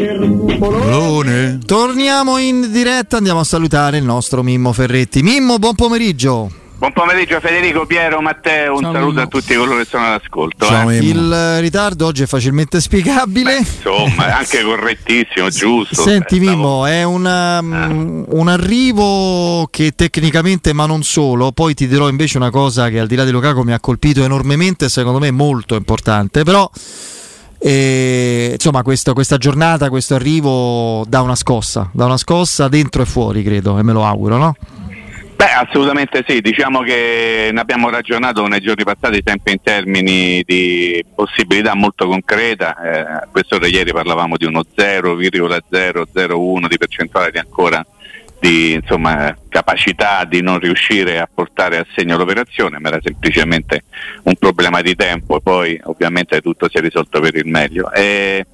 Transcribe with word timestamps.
Bolone. 0.00 1.58
Torniamo 1.64 2.38
in 2.38 2.72
diretta, 2.72 3.18
andiamo 3.18 3.40
a 3.40 3.44
salutare 3.44 3.98
il 3.98 4.04
nostro 4.04 4.42
Mimmo 4.42 4.72
Ferretti. 4.72 5.22
Mimmo, 5.22 5.58
buon 5.58 5.74
pomeriggio. 5.74 6.50
Buon 6.78 6.94
pomeriggio 6.94 7.38
Federico, 7.40 7.84
Piero, 7.84 8.22
Matteo, 8.22 8.76
un 8.76 8.80
Ciao, 8.80 8.92
saluto 8.92 9.12
Mimmo. 9.12 9.22
a 9.24 9.26
tutti 9.26 9.54
coloro 9.54 9.76
che 9.76 9.84
sono 9.84 10.06
all'ascolto. 10.06 10.64
Ciao, 10.64 10.88
eh. 10.88 10.96
Il 10.96 11.58
ritardo 11.60 12.06
oggi 12.06 12.22
è 12.22 12.26
facilmente 12.26 12.80
spiegabile. 12.80 13.52
Beh, 13.52 13.58
insomma, 13.58 14.28
è 14.28 14.30
anche 14.30 14.62
correttissimo, 14.62 15.50
giusto. 15.50 16.00
Senti 16.00 16.36
eh, 16.36 16.40
Mimmo, 16.40 16.86
è 16.86 17.02
una, 17.02 17.58
um, 17.58 18.24
un 18.26 18.48
arrivo 18.48 19.68
che 19.70 19.92
tecnicamente, 19.94 20.72
ma 20.72 20.86
non 20.86 21.02
solo, 21.02 21.52
poi 21.52 21.74
ti 21.74 21.86
dirò 21.86 22.08
invece 22.08 22.38
una 22.38 22.50
cosa 22.50 22.88
che 22.88 22.98
al 22.98 23.06
di 23.06 23.16
là 23.16 23.26
di 23.26 23.32
Lukaku 23.32 23.60
mi 23.60 23.74
ha 23.74 23.80
colpito 23.80 24.24
enormemente, 24.24 24.88
secondo 24.88 25.18
me 25.18 25.30
molto 25.30 25.74
importante, 25.74 26.42
però... 26.42 26.70
E, 27.62 28.52
insomma, 28.54 28.82
questo, 28.82 29.12
questa 29.12 29.36
giornata, 29.36 29.90
questo 29.90 30.14
arrivo 30.14 31.04
dà 31.06 31.20
una 31.20 31.36
scossa, 31.36 31.90
dà 31.92 32.06
una 32.06 32.16
scossa 32.16 32.68
dentro 32.68 33.02
e 33.02 33.04
fuori, 33.04 33.42
credo, 33.42 33.78
e 33.78 33.82
me 33.82 33.92
lo 33.92 34.04
auguro, 34.04 34.38
no? 34.38 34.56
Beh, 35.36 35.52
assolutamente 35.52 36.24
sì, 36.26 36.40
diciamo 36.40 36.80
che 36.82 37.50
ne 37.52 37.60
abbiamo 37.60 37.88
ragionato 37.88 38.46
nei 38.46 38.60
giorni 38.60 38.84
passati 38.84 39.22
sempre 39.24 39.52
in 39.52 39.62
termini 39.62 40.42
di 40.44 41.02
possibilità 41.14 41.74
molto 41.74 42.06
concreta, 42.06 42.76
eh, 42.78 42.98
a 43.00 43.28
quest'ora 43.30 43.66
ieri 43.66 43.90
parlavamo 43.90 44.36
di 44.36 44.44
uno 44.44 44.62
0,001 44.74 46.68
di 46.68 46.76
percentuale 46.76 47.30
di 47.30 47.38
ancora 47.38 47.82
di 48.40 48.72
insomma, 48.72 49.36
capacità 49.48 50.24
di 50.24 50.40
non 50.40 50.58
riuscire 50.58 51.20
a 51.20 51.28
portare 51.32 51.76
a 51.76 51.86
segno 51.94 52.16
l'operazione, 52.16 52.78
ma 52.78 52.88
era 52.88 52.98
semplicemente 53.02 53.84
un 54.22 54.34
problema 54.36 54.80
di 54.80 54.96
tempo 54.96 55.36
e 55.36 55.40
poi 55.42 55.78
ovviamente 55.84 56.40
tutto 56.40 56.68
si 56.68 56.78
è 56.78 56.80
risolto 56.80 57.20
per 57.20 57.36
il 57.36 57.46
meglio. 57.46 57.92
E, 57.92 58.46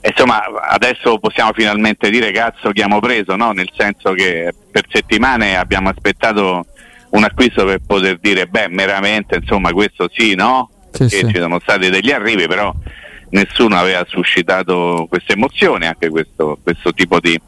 insomma, 0.00 0.42
adesso 0.70 1.18
possiamo 1.18 1.52
finalmente 1.52 2.08
dire 2.08 2.32
cazzo 2.32 2.62
che 2.62 2.68
abbiamo 2.68 2.98
preso, 2.98 3.36
no? 3.36 3.52
nel 3.52 3.70
senso 3.76 4.12
che 4.12 4.54
per 4.70 4.84
settimane 4.88 5.56
abbiamo 5.56 5.90
aspettato 5.90 6.64
un 7.10 7.24
acquisto 7.24 7.64
per 7.66 7.80
poter 7.86 8.18
dire, 8.18 8.46
beh, 8.46 8.68
meramente, 8.70 9.36
insomma, 9.36 9.70
questo 9.72 10.08
sì, 10.10 10.34
no? 10.34 10.70
Sì, 10.90 11.08
sì. 11.08 11.26
ci 11.28 11.38
sono 11.38 11.60
stati 11.60 11.90
degli 11.90 12.10
arrivi, 12.10 12.46
però 12.46 12.74
nessuno 13.30 13.76
aveva 13.76 14.04
suscitato 14.08 15.06
questa 15.08 15.34
emozione, 15.34 15.88
anche 15.88 16.08
questo, 16.08 16.58
questo 16.62 16.92
tipo 16.92 17.20
di, 17.20 17.38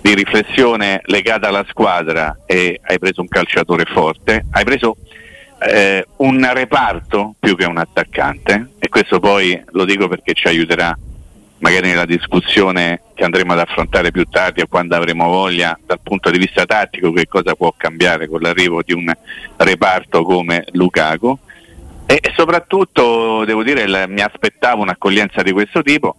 di 0.00 0.14
riflessione 0.14 1.00
legata 1.04 1.48
alla 1.48 1.64
squadra 1.68 2.40
e 2.46 2.80
hai 2.82 2.98
preso 2.98 3.20
un 3.20 3.28
calciatore 3.28 3.84
forte, 3.84 4.46
hai 4.50 4.64
preso 4.64 4.96
eh, 5.60 6.06
un 6.16 6.50
reparto 6.52 7.34
più 7.38 7.56
che 7.56 7.66
un 7.66 7.78
attaccante. 7.78 8.70
E 8.78 8.88
questo 8.88 9.20
poi 9.20 9.62
lo 9.72 9.84
dico 9.84 10.08
perché 10.08 10.32
ci 10.32 10.46
aiuterà 10.46 10.96
magari 11.58 11.88
nella 11.88 12.06
discussione 12.06 13.02
che 13.14 13.24
andremo 13.24 13.52
ad 13.52 13.58
affrontare 13.58 14.10
più 14.10 14.24
tardi 14.24 14.62
o 14.62 14.66
quando 14.66 14.96
avremo 14.96 15.28
voglia 15.28 15.78
dal 15.84 16.00
punto 16.02 16.30
di 16.30 16.38
vista 16.38 16.64
tattico 16.64 17.12
che 17.12 17.26
cosa 17.28 17.54
può 17.54 17.74
cambiare 17.76 18.28
con 18.28 18.40
l'arrivo 18.40 18.82
di 18.82 18.94
un 18.94 19.12
reparto 19.56 20.22
come 20.22 20.64
Lukaku. 20.72 21.38
E 22.06 22.20
soprattutto 22.34 23.44
devo 23.44 23.62
dire 23.62 24.08
mi 24.08 24.20
aspettavo 24.20 24.82
un'accoglienza 24.82 25.42
di 25.42 25.52
questo 25.52 25.82
tipo 25.82 26.16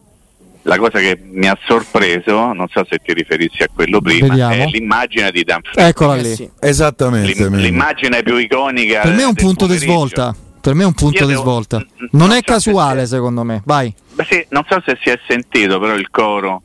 la 0.63 0.77
cosa 0.77 0.99
che 0.99 1.19
mi 1.21 1.47
ha 1.47 1.57
sorpreso, 1.65 2.53
non 2.53 2.67
so 2.69 2.85
se 2.87 2.97
ti 3.03 3.13
riferissi 3.13 3.63
a 3.63 3.69
quello 3.73 3.99
prima, 3.99 4.27
Vediamo. 4.27 4.53
è 4.53 4.65
l'immagine 4.67 5.31
di 5.31 5.43
Dan 5.43 5.61
Eccola 5.73 6.15
lì, 6.15 6.31
eh 6.31 6.51
esattamente. 6.59 7.33
L'im- 7.33 7.55
l'immagine 7.55 8.21
più 8.21 8.37
iconica. 8.37 9.01
Per 9.01 9.13
me 9.13 9.21
è 9.23 9.25
un 9.25 9.33
punto 9.33 9.65
pomeriggio. 9.65 9.85
di 9.85 9.91
svolta. 9.91 10.35
Per 10.61 10.73
me 10.75 10.83
è 10.83 10.85
un 10.85 10.93
punto 10.93 11.25
di 11.25 11.33
svolta. 11.33 11.77
Non, 11.77 12.09
non 12.11 12.31
è 12.31 12.35
so 12.35 12.53
casuale, 12.53 13.07
secondo 13.07 13.43
me. 13.43 13.63
Vai. 13.65 13.93
Beh, 14.13 14.25
sì, 14.29 14.45
non 14.49 14.63
so 14.69 14.81
se 14.85 14.97
si 15.01 15.09
è 15.09 15.19
sentito, 15.27 15.79
però 15.79 15.95
il 15.95 16.09
coro 16.11 16.61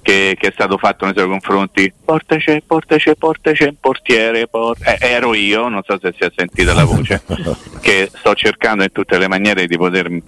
che, 0.00 0.36
che 0.40 0.48
è 0.48 0.52
stato 0.54 0.78
fatto 0.78 1.04
nei 1.04 1.12
suoi 1.14 1.28
confronti. 1.28 1.92
Portace, 2.02 2.62
portace, 2.66 3.14
portace, 3.16 3.74
portiere. 3.78 4.46
Port... 4.46 4.80
Eh, 4.86 4.96
ero 5.00 5.34
io, 5.34 5.68
non 5.68 5.82
so 5.84 5.98
se 6.00 6.14
si 6.16 6.24
è 6.24 6.32
sentita 6.34 6.72
la 6.72 6.84
voce, 6.84 7.22
che 7.82 8.10
sto 8.10 8.32
cercando 8.34 8.84
in 8.84 8.92
tutte 8.92 9.18
le 9.18 9.28
maniere 9.28 9.66
di 9.66 9.76
potermi. 9.76 10.22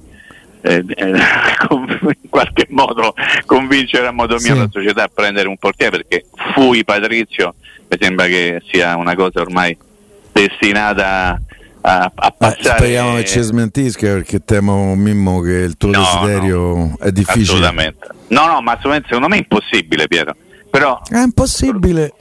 Eh, 0.63 0.85
eh, 0.89 1.09
in 1.09 2.29
qualche 2.29 2.67
modo 2.69 3.15
convincere 3.47 4.07
a 4.07 4.13
modo 4.13 4.35
mio 4.35 4.55
sì. 4.55 4.59
la 4.59 4.69
società 4.71 5.05
a 5.05 5.11
prendere 5.13 5.49
un 5.49 5.57
portiere 5.57 5.99
perché 5.99 6.27
fui 6.53 6.85
Patrizio 6.85 7.55
mi 7.89 7.97
sembra 7.99 8.27
che 8.27 8.63
sia 8.71 8.97
una 8.97 9.15
cosa 9.15 9.41
ormai 9.41 9.77
destinata 10.33 11.41
a, 11.81 12.13
a 12.15 12.31
passare. 12.31 12.61
Eh, 12.61 12.77
speriamo 12.77 13.17
che 13.17 13.25
ci 13.25 13.41
smentisca 13.41 14.07
perché 14.07 14.45
temo 14.45 14.95
Mimmo 14.95 15.41
che 15.41 15.53
il 15.53 15.77
tuo 15.77 15.91
no, 15.91 15.99
desiderio 15.99 16.59
no, 16.59 16.97
è 17.01 17.11
difficile. 17.11 17.43
Assolutamente. 17.43 18.07
No, 18.29 18.47
no, 18.47 18.61
ma 18.61 18.73
assolutamente 18.73 19.09
secondo 19.09 19.29
me 19.29 19.37
è 19.37 19.39
impossibile, 19.39 20.07
Piero. 20.07 20.35
Però, 20.71 21.01
è 21.09 21.19
impossibile. 21.19 22.13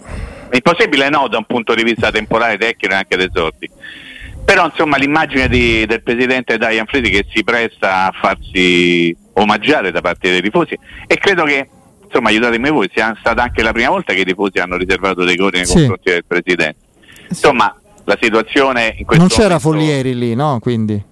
Impossibile 0.51 1.09
no 1.09 1.27
da 1.27 1.37
un 1.37 1.45
punto 1.45 1.75
di 1.75 1.83
vista 1.83 2.09
temporale, 2.09 2.57
tecnico 2.57 2.93
e 2.93 2.97
anche 2.97 3.15
dei 3.15 3.29
sorti. 3.31 3.69
Però 4.49 4.65
insomma 4.65 4.97
l'immagine 4.97 5.47
di, 5.47 5.85
del 5.85 6.01
presidente 6.01 6.57
Diane 6.57 6.85
Friedi 6.87 7.11
che 7.11 7.23
si 7.31 7.43
presta 7.43 8.07
a 8.07 8.11
farsi 8.19 9.15
omaggiare 9.33 9.91
da 9.91 10.01
parte 10.01 10.31
dei 10.31 10.41
tifosi 10.41 10.75
e 11.05 11.17
credo 11.19 11.43
che 11.43 11.69
insomma 12.03 12.29
aiutatemi 12.29 12.71
voi 12.71 12.89
sia 12.91 13.15
stata 13.19 13.43
anche 13.43 13.61
la 13.61 13.71
prima 13.71 13.89
volta 13.89 14.11
che 14.11 14.21
i 14.21 14.25
tifosi 14.25 14.57
hanno 14.57 14.75
riservato 14.75 15.23
dei 15.23 15.37
cori 15.37 15.57
nei 15.57 15.67
sì. 15.67 15.73
confronti 15.73 16.09
del 16.09 16.25
presidente. 16.25 16.77
Insomma, 17.29 17.79
la 18.05 18.17
situazione 18.19 18.95
in 18.97 19.05
questo 19.05 19.23
Non 19.23 19.27
c'era 19.27 19.59
momento... 19.61 19.69
Folieri 19.69 20.17
lì, 20.17 20.33
no? 20.33 20.57
Quindi 20.59 21.03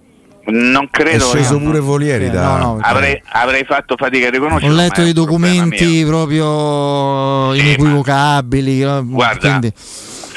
non 0.46 0.88
credo. 0.90 1.30
È 1.30 1.36
sceso 1.36 1.60
pure 1.60 1.80
Folieri. 1.80 2.24
Eh, 2.24 2.30
da... 2.30 2.56
no, 2.56 2.56
no, 2.56 2.78
avrei, 2.80 3.22
avrei, 3.24 3.62
fatto 3.64 3.94
fatica 3.96 4.26
a 4.26 4.30
riconoscere. 4.30 4.72
Ho 4.72 4.74
letto 4.74 5.02
i 5.02 5.12
documenti 5.12 6.04
proprio 6.04 7.54
inequivocabili. 7.54 8.82
Ma... 8.82 9.00
Guarda, 9.00 9.48
quindi... 9.48 9.72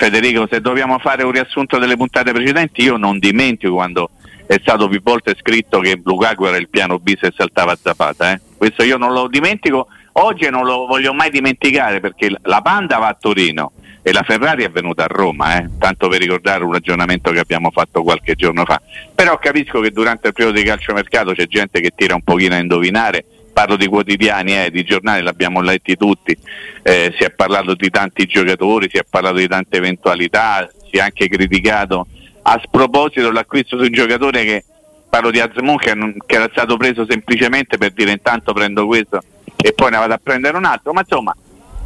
Federico, 0.01 0.47
se 0.49 0.61
dobbiamo 0.61 0.97
fare 0.97 1.21
un 1.21 1.31
riassunto 1.31 1.77
delle 1.77 1.95
puntate 1.95 2.31
precedenti, 2.31 2.81
io 2.81 2.97
non 2.97 3.19
dimentico 3.19 3.75
quando 3.75 4.09
è 4.47 4.57
stato 4.59 4.87
più 4.87 4.99
volte 4.99 5.35
scritto 5.37 5.79
che 5.79 6.01
Lukaku 6.03 6.45
era 6.45 6.57
il 6.57 6.69
piano 6.69 6.97
B 6.97 7.15
se 7.21 7.31
saltava 7.37 7.77
Zapata. 7.79 8.31
Eh? 8.31 8.41
Questo 8.57 8.81
io 8.81 8.97
non 8.97 9.13
lo 9.13 9.27
dimentico 9.27 9.89
oggi 10.13 10.49
non 10.49 10.65
lo 10.65 10.87
voglio 10.87 11.13
mai 11.13 11.29
dimenticare 11.29 11.99
perché 11.99 12.35
la 12.41 12.61
Panda 12.61 12.97
va 12.97 13.09
a 13.09 13.17
Torino 13.19 13.73
e 14.01 14.11
la 14.11 14.23
Ferrari 14.23 14.63
è 14.63 14.71
venuta 14.71 15.03
a 15.03 15.07
Roma, 15.07 15.59
eh? 15.59 15.69
tanto 15.77 16.07
per 16.07 16.19
ricordare 16.19 16.63
un 16.63 16.71
ragionamento 16.71 17.29
che 17.29 17.37
abbiamo 17.37 17.69
fatto 17.69 18.01
qualche 18.01 18.33
giorno 18.33 18.65
fa. 18.65 18.81
Però 19.13 19.37
capisco 19.37 19.81
che 19.81 19.91
durante 19.91 20.29
il 20.29 20.33
periodo 20.33 20.57
di 20.57 20.65
calciomercato 20.65 21.33
c'è 21.33 21.45
gente 21.45 21.79
che 21.79 21.91
tira 21.95 22.15
un 22.15 22.23
pochino 22.23 22.55
a 22.55 22.57
indovinare, 22.57 23.23
parlo 23.51 23.75
di 23.75 23.87
quotidiani, 23.87 24.65
eh, 24.65 24.71
di 24.71 24.83
giornali, 24.83 25.21
l'abbiamo 25.21 25.61
letti 25.61 25.95
tutti, 25.95 26.35
eh, 26.83 27.13
si 27.17 27.23
è 27.23 27.31
parlato 27.31 27.75
di 27.75 27.89
tanti 27.89 28.25
giocatori, 28.25 28.89
si 28.89 28.97
è 28.97 29.05
parlato 29.07 29.37
di 29.37 29.47
tante 29.47 29.77
eventualità, 29.77 30.69
si 30.89 30.97
è 30.97 31.01
anche 31.01 31.27
criticato 31.27 32.07
a 32.43 32.59
sproposito 32.63 33.31
l'acquisto 33.31 33.77
di 33.77 33.87
un 33.87 33.93
giocatore 33.93 34.43
che, 34.43 34.63
parlo 35.09 35.29
di 35.29 35.39
Azmoun, 35.39 35.77
che, 35.77 35.93
che 36.25 36.35
era 36.35 36.49
stato 36.51 36.77
preso 36.77 37.05
semplicemente 37.07 37.77
per 37.77 37.91
dire 37.91 38.11
intanto 38.11 38.53
prendo 38.53 38.87
questo 38.87 39.21
e 39.57 39.73
poi 39.73 39.91
ne 39.91 39.97
vado 39.97 40.13
a 40.13 40.19
prendere 40.21 40.57
un 40.57 40.65
altro, 40.65 40.93
ma 40.93 41.01
insomma 41.01 41.35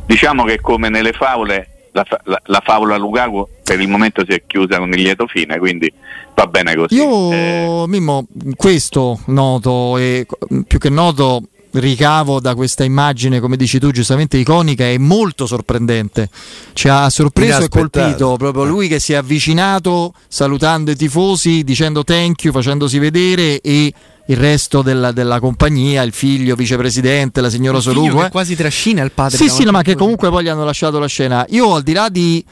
diciamo 0.06 0.44
che 0.44 0.62
come 0.62 0.90
nelle 0.90 1.12
favole 1.12 1.90
la, 1.92 2.06
la, 2.24 2.42
la, 2.46 2.62
favola 2.64 2.98
Lukaku 2.98 3.48
per 3.64 3.80
il 3.80 3.88
momento 3.88 4.24
si 4.28 4.36
è 4.36 4.44
chiusa 4.46 4.78
con 4.78 4.92
il 4.94 5.02
lieto 5.02 5.28
fine, 5.28 5.58
quindi 5.58 5.92
va 6.34 6.46
bene 6.46 6.76
così. 6.76 6.96
Io, 6.96 7.32
eh. 7.32 7.84
Mimmo, 7.88 8.28
questo 8.56 9.20
noto 9.28 9.98
e 9.98 10.26
più 10.68 10.78
che 10.78 10.90
noto 10.90 11.44
ricavo 11.80 12.40
da 12.40 12.56
questa 12.56 12.84
immagine, 12.84 13.40
come 13.40 13.58
dici 13.58 13.80
tu, 13.80 13.92
giustamente 13.92 14.38
iconica 14.38 14.86
è 14.86 14.98
molto 14.98 15.46
sorprendente. 15.46 16.30
Ci 16.74 16.88
ha 16.88 17.10
sorpreso 17.10 17.64
e 17.64 17.70
colpito 17.70 18.36
proprio 18.38 18.64
lui 18.64 18.88
che 18.88 19.00
si 19.00 19.14
è 19.14 19.16
avvicinato 19.16 20.14
salutando 20.28 20.92
i 20.92 20.96
tifosi, 20.96 21.64
dicendo 21.64 22.04
thank 22.04 22.44
you, 22.44 22.54
facendosi 22.54 23.00
vedere 23.00 23.62
e 23.62 23.94
il 24.28 24.38
resto 24.38 24.82
della, 24.82 25.12
della, 25.12 25.40
compagnia, 25.40 26.02
il 26.02 26.12
figlio, 26.12 26.56
vicepresidente, 26.56 27.42
la 27.42 27.50
signora 27.50 27.80
Soluco. 27.80 28.26
Eh. 28.26 28.30
quasi 28.30 28.56
trascina 28.56 29.04
il 29.04 29.12
padre. 29.12 29.38
Sì, 29.38 29.50
sì, 29.50 29.64
no, 29.64 29.72
ma 29.72 29.82
che 29.82 29.96
comunque 29.96 30.30
poi 30.30 30.44
gli 30.44 30.48
hanno 30.48 30.64
lasciato 30.64 30.98
la 31.00 31.08
scena. 31.08 31.46
Io 31.50 31.76
al 31.76 31.84
di 31.84 31.94
là 31.94 32.10
di 32.10 32.44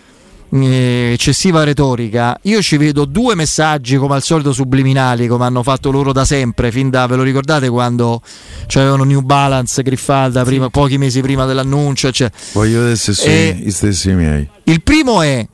eh, 0.61 1.11
eccessiva 1.13 1.63
retorica, 1.63 2.37
io 2.43 2.61
ci 2.61 2.77
vedo 2.77 3.05
due 3.05 3.35
messaggi 3.35 3.97
come 3.97 4.15
al 4.15 4.21
solito 4.21 4.53
subliminali, 4.53 5.27
come 5.27 5.45
hanno 5.45 5.63
fatto 5.63 5.89
loro 5.89 6.11
da 6.13 6.25
sempre, 6.25 6.71
fin 6.71 6.89
da, 6.89 7.07
ve 7.07 7.15
lo 7.15 7.23
ricordate 7.23 7.69
quando 7.69 8.21
avevano 8.73 9.03
New 9.03 9.21
Balance, 9.21 9.81
Griffalda, 9.81 10.43
prima, 10.43 10.69
pochi 10.69 10.97
mesi 10.97 11.21
prima 11.21 11.45
dell'annuncio. 11.45 12.11
Cioè. 12.11 12.29
Voglio 12.53 12.79
vedere 12.79 12.95
se 12.95 13.13
sono 13.13 13.33
i 13.33 13.71
stessi 13.71 14.11
miei. 14.11 14.47
Il 14.65 14.83
primo 14.83 15.21
è 15.21 15.47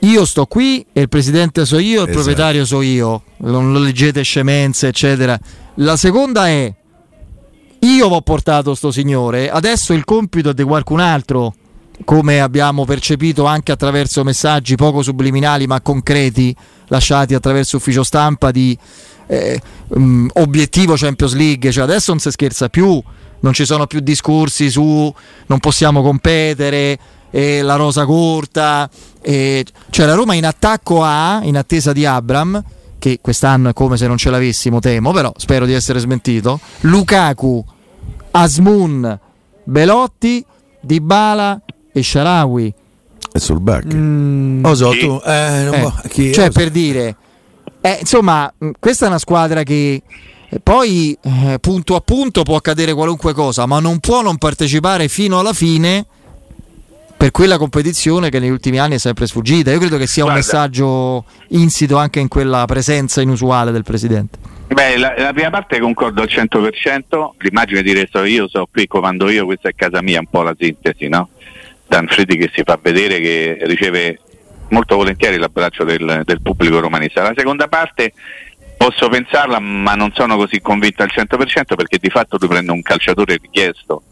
io 0.00 0.24
sto 0.24 0.46
qui 0.46 0.84
e 0.92 1.02
il 1.02 1.08
presidente 1.08 1.64
so 1.64 1.78
io, 1.78 2.02
il 2.02 2.08
esatto. 2.08 2.12
proprietario 2.12 2.64
so 2.64 2.82
io, 2.82 3.22
non 3.38 3.72
lo 3.72 3.78
leggete 3.78 4.22
scemenze, 4.22 4.88
eccetera. 4.88 5.38
La 5.76 5.96
seconda 5.96 6.48
è 6.48 6.72
io 7.80 8.06
ho 8.06 8.20
portato 8.22 8.74
sto 8.74 8.90
signore, 8.90 9.50
adesso 9.50 9.92
il 9.92 10.04
compito 10.04 10.50
è 10.50 10.54
di 10.54 10.62
qualcun 10.62 11.00
altro, 11.00 11.54
come 12.04 12.40
abbiamo 12.40 12.84
percepito 12.84 13.44
anche 13.44 13.72
attraverso 13.72 14.24
messaggi 14.24 14.74
poco 14.74 15.02
subliminali 15.02 15.66
ma 15.66 15.80
concreti 15.80 16.54
lasciati 16.88 17.34
attraverso 17.34 17.76
ufficio 17.76 18.02
stampa 18.02 18.50
di 18.50 18.76
eh, 19.26 19.60
um, 19.88 20.28
obiettivo 20.34 20.94
Champions 20.96 21.34
League, 21.34 21.70
cioè 21.70 21.84
adesso 21.84 22.10
non 22.10 22.20
si 22.20 22.30
scherza 22.30 22.68
più 22.68 23.02
non 23.44 23.52
ci 23.52 23.66
sono 23.66 23.86
più 23.86 24.00
discorsi 24.00 24.70
su 24.70 25.14
non 25.46 25.60
possiamo 25.60 26.02
competere, 26.02 26.98
eh, 27.30 27.62
la 27.62 27.76
rosa 27.76 28.06
corta, 28.06 28.88
eh, 29.20 29.64
cioè 29.90 30.06
la 30.06 30.14
Roma 30.14 30.34
in 30.34 30.46
attacco 30.46 31.02
a, 31.02 31.40
in 31.42 31.56
attesa 31.56 31.92
di 31.92 32.06
Abram, 32.06 32.62
che 32.98 33.18
quest'anno 33.20 33.68
è 33.68 33.72
come 33.74 33.98
se 33.98 34.06
non 34.06 34.16
ce 34.16 34.30
l'avessimo, 34.30 34.80
temo, 34.80 35.12
però 35.12 35.32
spero 35.36 35.66
di 35.66 35.74
essere 35.74 35.98
smentito, 35.98 36.58
Lukaku, 36.80 37.62
Asmun, 38.30 39.18
Belotti, 39.64 40.44
Dybala 40.80 41.60
e 41.94 42.02
Sharawi. 42.02 42.74
E 43.32 43.38
sul 43.38 43.60
back. 43.60 43.94
Mm, 43.94 44.64
oh, 44.64 44.74
so, 44.74 44.90
tu, 44.90 45.20
eh, 45.24 45.66
eh, 45.66 46.08
chi, 46.08 46.32
cioè, 46.32 46.50
per 46.50 46.70
dire, 46.70 47.16
eh, 47.80 47.98
insomma, 48.00 48.52
questa 48.78 49.06
è 49.06 49.08
una 49.08 49.18
squadra 49.18 49.62
che 49.62 50.02
poi 50.62 51.16
eh, 51.22 51.58
punto 51.60 51.94
a 51.94 52.00
punto 52.00 52.42
può 52.42 52.56
accadere 52.56 52.92
qualunque 52.94 53.32
cosa, 53.32 53.66
ma 53.66 53.78
non 53.80 54.00
può 54.00 54.22
non 54.22 54.38
partecipare 54.38 55.08
fino 55.08 55.38
alla 55.38 55.52
fine 55.52 56.04
per 57.16 57.30
quella 57.30 57.58
competizione 57.58 58.28
che 58.28 58.38
negli 58.38 58.50
ultimi 58.50 58.78
anni 58.78 58.96
è 58.96 58.98
sempre 58.98 59.26
sfuggita. 59.26 59.70
Io 59.70 59.78
credo 59.78 59.96
che 59.96 60.06
sia 60.06 60.24
Guarda. 60.24 60.40
un 60.40 60.46
messaggio 60.46 61.24
insito 61.48 61.96
anche 61.96 62.20
in 62.20 62.28
quella 62.28 62.64
presenza 62.66 63.20
inusuale 63.20 63.70
del 63.70 63.84
Presidente. 63.84 64.38
Beh, 64.66 64.96
la, 64.96 65.14
la 65.16 65.32
prima 65.32 65.50
parte 65.50 65.78
concordo 65.78 66.22
al 66.22 66.28
100%, 66.28 67.30
l'immagine 67.38 67.82
di 67.82 67.92
resto 67.92 68.24
io 68.24 68.48
so 68.48 68.66
qui 68.70 68.86
comando 68.86 69.28
io, 69.28 69.44
questa 69.44 69.68
è 69.68 69.74
casa 69.74 70.02
mia, 70.02 70.20
un 70.20 70.26
po' 70.26 70.42
la 70.42 70.54
sintesi, 70.58 71.08
no? 71.08 71.28
Danfredi 71.86 72.36
che 72.36 72.50
si 72.52 72.62
fa 72.64 72.78
vedere 72.80 73.20
che 73.20 73.58
riceve 73.62 74.18
molto 74.68 74.96
volentieri 74.96 75.36
l'abbraccio 75.36 75.84
del, 75.84 76.22
del 76.24 76.42
pubblico 76.42 76.80
romanista. 76.80 77.22
La 77.22 77.34
seconda 77.36 77.68
parte 77.68 78.12
posso 78.76 79.08
pensarla, 79.08 79.58
ma 79.58 79.94
non 79.94 80.12
sono 80.14 80.36
così 80.36 80.60
convinto 80.60 81.02
al 81.02 81.10
100% 81.14 81.74
perché 81.76 81.98
di 81.98 82.10
fatto 82.10 82.38
tu 82.38 82.46
prendi 82.46 82.70
un 82.70 82.82
calciatore 82.82 83.38
richiesto 83.40 84.02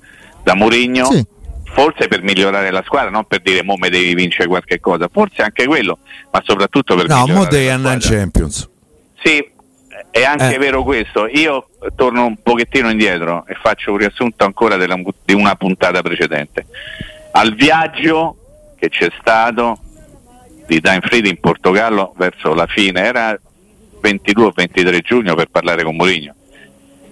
da 0.42 0.54
Mourinho. 0.54 1.04
Sì 1.06 1.26
forse 1.72 2.06
per 2.06 2.22
migliorare 2.22 2.70
la 2.70 2.82
squadra, 2.84 3.08
non 3.08 3.24
per 3.24 3.40
dire 3.40 3.62
mo 3.62 3.76
me 3.76 3.88
devi 3.88 4.14
vincere 4.14 4.46
qualche 4.46 4.78
cosa, 4.78 5.08
forse 5.10 5.42
anche 5.42 5.64
quello, 5.64 5.98
ma 6.30 6.42
soprattutto 6.44 6.94
per 6.94 7.06
no, 7.08 7.26
mo 7.26 7.46
devi 7.46 7.68
andare 7.68 7.94
in 7.94 8.00
Champions. 8.00 8.68
Sì, 9.22 9.50
è 10.10 10.22
anche 10.24 10.54
eh. 10.54 10.58
vero 10.58 10.82
questo. 10.82 11.26
Io 11.26 11.68
torno 11.96 12.26
un 12.26 12.36
pochettino 12.42 12.90
indietro 12.90 13.44
e 13.46 13.54
faccio 13.60 13.92
un 13.92 13.98
riassunto 13.98 14.44
ancora 14.44 14.76
della, 14.76 14.96
di 15.24 15.32
una 15.32 15.54
puntata 15.54 16.02
precedente. 16.02 16.66
Al 17.32 17.54
viaggio 17.54 18.36
che 18.76 18.88
c'è 18.88 19.08
stato 19.18 19.78
di 20.66 20.80
Dainfried 20.80 21.26
in 21.26 21.40
Portogallo 21.40 22.14
verso 22.16 22.54
la 22.54 22.66
fine, 22.66 23.02
era 23.02 23.38
22 24.00 24.44
o 24.44 24.52
23 24.54 25.00
giugno 25.00 25.34
per 25.34 25.46
parlare 25.46 25.82
con 25.82 25.96
Mourinho. 25.96 26.34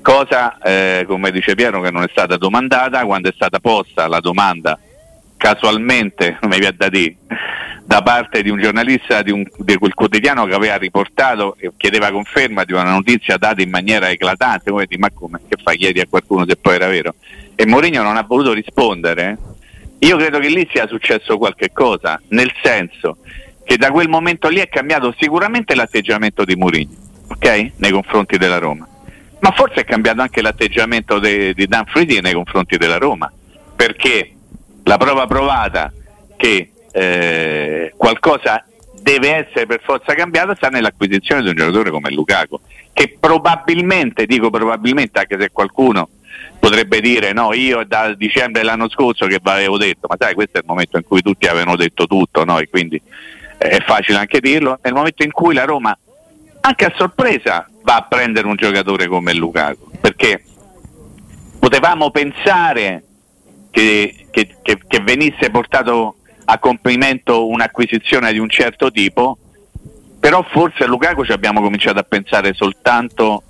Cosa 0.02 0.58
eh, 0.58 1.04
come 1.06 1.30
dice 1.30 1.54
Piero 1.54 1.80
che 1.80 1.90
non 1.90 2.02
è 2.02 2.08
stata 2.10 2.36
domandata 2.36 3.04
quando 3.04 3.28
è 3.28 3.32
stata 3.34 3.60
posta 3.60 4.08
la 4.08 4.20
domanda 4.20 4.78
casualmente 5.36 6.36
come 6.40 6.58
vi 6.58 6.66
ha 6.66 6.72
da 6.72 6.88
dire 6.88 7.16
da 7.84 8.02
parte 8.02 8.42
di 8.42 8.50
un 8.50 8.60
giornalista 8.60 9.20
di, 9.22 9.32
un, 9.32 9.44
di, 9.56 9.76
quel 9.76 9.94
quotidiano 9.94 10.46
che 10.46 10.54
aveva 10.54 10.76
riportato 10.76 11.56
e 11.58 11.72
chiedeva 11.76 12.12
conferma 12.12 12.62
di 12.64 12.72
una 12.72 12.84
notizia 12.84 13.36
data 13.36 13.60
in 13.62 13.70
maniera 13.70 14.08
eclatante 14.08 14.70
come 14.70 14.86
di 14.86 14.96
ma 14.96 15.10
come 15.10 15.40
che 15.48 15.56
fa 15.60 15.72
chiedi 15.72 15.98
a 15.98 16.06
qualcuno 16.08 16.44
se 16.46 16.56
poi 16.56 16.76
era 16.76 16.86
vero. 16.86 17.14
E 17.56 17.66
Mourinho 17.66 18.02
non 18.02 18.16
ha 18.16 18.22
voluto 18.22 18.52
rispondere 18.52 19.36
io 20.00 20.16
credo 20.16 20.38
che 20.38 20.48
lì 20.48 20.68
sia 20.70 20.86
successo 20.86 21.38
qualche 21.38 21.70
cosa 21.72 22.20
nel 22.28 22.52
senso 22.62 23.18
che 23.64 23.76
da 23.76 23.90
quel 23.90 24.08
momento 24.08 24.48
lì 24.48 24.58
è 24.58 24.68
cambiato 24.68 25.14
sicuramente 25.18 25.74
l'atteggiamento 25.74 26.44
di 26.44 26.56
Mourinho 26.56 26.94
ok? 27.28 27.72
nei 27.76 27.90
confronti 27.90 28.36
della 28.36 28.58
Roma 28.58 28.88
ma 29.40 29.52
forse 29.52 29.80
è 29.80 29.84
cambiato 29.84 30.20
anche 30.20 30.42
l'atteggiamento 30.42 31.18
de, 31.18 31.52
di 31.54 31.66
Dan 31.66 31.84
Friedi 31.86 32.20
nei 32.20 32.34
confronti 32.34 32.76
della 32.76 32.98
Roma, 32.98 33.30
perché 33.74 34.32
la 34.84 34.96
prova 34.96 35.26
provata 35.26 35.92
che 36.36 36.70
eh, 36.92 37.92
qualcosa 37.96 38.64
deve 39.00 39.46
essere 39.46 39.66
per 39.66 39.80
forza 39.82 40.14
cambiata 40.14 40.54
sta 40.54 40.68
nell'acquisizione 40.68 41.42
di 41.42 41.48
un 41.48 41.56
giocatore 41.56 41.90
come 41.90 42.10
Lukaku, 42.10 42.60
che 42.92 43.16
probabilmente, 43.18 44.26
dico 44.26 44.50
probabilmente, 44.50 45.18
anche 45.18 45.38
se 45.40 45.50
qualcuno 45.50 46.08
potrebbe 46.60 47.00
dire 47.00 47.32
no, 47.32 47.52
io 47.54 47.84
da 47.84 48.14
dicembre 48.14 48.60
dell'anno 48.60 48.88
scorso 48.88 49.26
che 49.26 49.40
vi 49.42 49.50
avevo 49.50 49.78
detto, 49.78 50.06
ma 50.08 50.16
sai, 50.18 50.34
questo 50.34 50.58
è 50.58 50.60
il 50.60 50.66
momento 50.66 50.98
in 50.98 51.04
cui 51.04 51.22
tutti 51.22 51.46
avevano 51.46 51.74
detto 51.74 52.06
tutto, 52.06 52.44
no? 52.44 52.58
e 52.58 52.68
quindi 52.68 53.00
eh, 53.58 53.68
è 53.68 53.80
facile 53.80 54.18
anche 54.18 54.40
dirlo, 54.40 54.78
nel 54.82 54.92
momento 54.92 55.24
in 55.24 55.32
cui 55.32 55.54
la 55.54 55.64
Roma, 55.64 55.96
anche 56.60 56.84
a 56.84 56.92
sorpresa, 56.96 57.66
va 57.82 57.96
a 57.96 58.02
prendere 58.02 58.46
un 58.46 58.56
giocatore 58.56 59.06
come 59.06 59.32
Lukaku 59.32 59.90
perché 60.00 60.44
potevamo 61.58 62.10
pensare 62.10 63.02
che, 63.70 64.26
che, 64.30 64.56
che, 64.62 64.78
che 64.86 65.00
venisse 65.00 65.50
portato 65.50 66.16
a 66.44 66.58
compimento 66.58 67.48
un'acquisizione 67.48 68.32
di 68.32 68.38
un 68.38 68.50
certo 68.50 68.90
tipo 68.90 69.38
però 70.20 70.44
forse 70.50 70.84
a 70.84 70.86
Lukaku 70.86 71.24
ci 71.24 71.32
abbiamo 71.32 71.62
cominciato 71.62 71.98
a 71.98 72.02
pensare 72.02 72.52
soltanto 72.52 73.44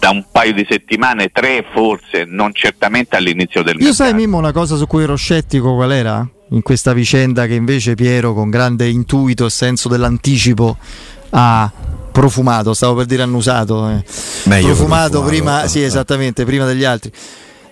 da 0.00 0.10
un 0.10 0.24
paio 0.32 0.54
di 0.54 0.66
settimane, 0.68 1.28
tre 1.28 1.64
forse, 1.72 2.24
non 2.26 2.52
certamente 2.54 3.16
all'inizio 3.16 3.62
del 3.62 3.74
Io 3.74 3.84
mercato. 3.84 4.02
sai 4.02 4.14
Mimmo 4.14 4.38
una 4.38 4.50
cosa 4.50 4.76
su 4.76 4.86
cui 4.86 5.02
ero 5.02 5.14
scettico 5.14 5.74
qual 5.74 5.92
era? 5.92 6.26
In 6.52 6.62
questa 6.62 6.94
vicenda 6.94 7.46
che 7.46 7.54
invece 7.54 7.94
Piero 7.94 8.32
con 8.32 8.48
grande 8.48 8.88
intuito 8.88 9.44
e 9.46 9.50
senso 9.50 9.88
dell'anticipo 9.88 10.76
ha 11.30 11.70
profumato, 12.10 12.72
stavo 12.74 12.94
per 12.94 13.06
dire 13.06 13.22
annusato, 13.22 13.88
eh. 13.88 14.02
profumato, 14.02 14.66
profumato 14.66 15.22
prima, 15.22 15.66
sì, 15.68 15.82
esattamente, 15.82 16.44
prima 16.44 16.64
degli 16.64 16.82
altri. 16.82 17.12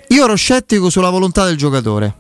Io 0.09 0.25
ero 0.25 0.37
scettico 0.37 0.91
sulla 0.91 1.11
volontà 1.11 1.45
del 1.45 1.57
giocatore. 1.57 2.15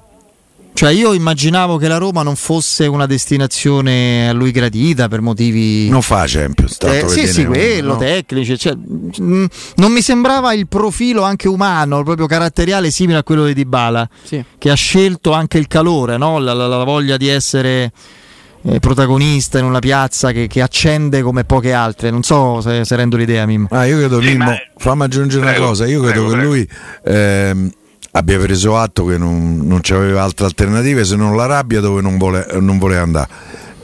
Cioè 0.79 0.93
io 0.93 1.13
immaginavo 1.13 1.77
che 1.77 1.89
la 1.89 1.97
Roma 1.97 2.23
non 2.23 2.37
fosse 2.37 2.87
una 2.87 3.07
destinazione 3.07 4.29
a 4.29 4.33
lui 4.33 4.53
gradita 4.53 5.09
per 5.09 5.21
motivi... 5.21 5.89
Non 5.89 6.03
fa 6.03 6.23
Champions. 6.25 6.79
Eh, 6.83 7.09
sì, 7.09 7.27
sì, 7.27 7.47
quello, 7.47 7.95
no. 7.95 7.99
tecnici. 7.99 8.57
Cioè, 8.57 8.77
mh, 8.77 9.47
non 9.75 9.91
mi 9.91 10.01
sembrava 10.01 10.53
il 10.53 10.69
profilo 10.69 11.23
anche 11.25 11.49
umano, 11.49 12.05
proprio 12.05 12.27
caratteriale 12.27 12.93
simile 12.93 13.19
a 13.19 13.23
quello 13.25 13.45
di 13.47 13.55
Dybala, 13.55 14.09
sì. 14.23 14.45
che 14.57 14.71
ha 14.71 14.75
scelto 14.75 15.33
anche 15.33 15.59
il 15.59 15.67
calore, 15.67 16.17
no? 16.17 16.39
la, 16.39 16.53
la, 16.53 16.69
la 16.69 16.85
voglia 16.85 17.17
di 17.17 17.27
essere 17.27 17.91
eh, 18.63 18.79
protagonista 18.79 19.59
in 19.59 19.65
una 19.65 19.81
piazza 19.81 20.31
che, 20.31 20.47
che, 20.47 20.63
accende 20.63 21.23
come 21.23 21.43
poche 21.43 21.73
altre. 21.73 22.13
Non 22.13 22.23
so 22.23 22.61
se, 22.61 22.85
se 22.85 22.95
rendo 22.95 23.17
l'idea, 23.17 23.45
Mimmo. 23.47 23.67
Ah, 23.73 23.85
io 23.85 23.97
credo, 23.97 24.21
sì, 24.21 24.29
Mimmo, 24.29 24.45
ma... 24.45 24.57
fammi 24.77 25.03
aggiungere 25.03 25.43
prego, 25.43 25.59
una 25.59 25.69
cosa. 25.71 25.87
Io 25.89 26.01
credo 26.03 26.27
prego, 26.27 26.29
che 26.29 26.37
prego. 26.37 26.53
lui 26.53 26.69
ehm, 27.05 27.73
abbia 28.19 28.39
preso 28.39 28.77
atto 28.77 29.05
che 29.07 29.17
non, 29.17 29.61
non 29.63 29.81
c'aveva 29.81 30.23
altre 30.23 30.47
alternative 30.47 31.05
se 31.05 31.17
non 31.17 31.37
la 31.37 31.47
rabbia 31.47 31.81
dove 31.81 32.01
non, 32.01 32.19
vole, 32.19 32.47
non 32.61 32.79
voleva 32.79 33.03
andare. 33.03 33.29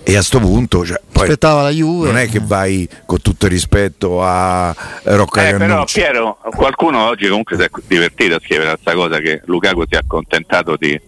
E 0.03 0.11
a 0.13 0.17
questo 0.17 0.39
punto 0.39 0.85
cioè, 0.85 1.01
aspettava 1.13 1.63
la 1.63 1.71
Juve. 1.71 2.09
Non 2.09 2.19
è 2.19 2.29
che 2.29 2.41
vai 2.41 2.87
con 3.07 3.23
tutto 3.23 3.47
il 3.47 3.53
rispetto 3.53 4.23
a 4.23 4.75
Rocca 5.05 5.49
eh, 5.49 5.57
Però 5.57 5.85
Piero, 5.85 6.39
qualcuno 6.55 7.07
oggi 7.07 7.27
comunque 7.29 7.57
si 7.57 7.63
è 7.63 7.71
divertito 7.87 8.35
a 8.35 8.41
scrivere 8.45 8.71
questa 8.73 8.93
cosa 8.93 9.19
che 9.21 9.41
Lukaku 9.47 9.85
si 9.89 9.95
è 9.95 9.99
accontentato 9.99 10.77
di 10.77 11.01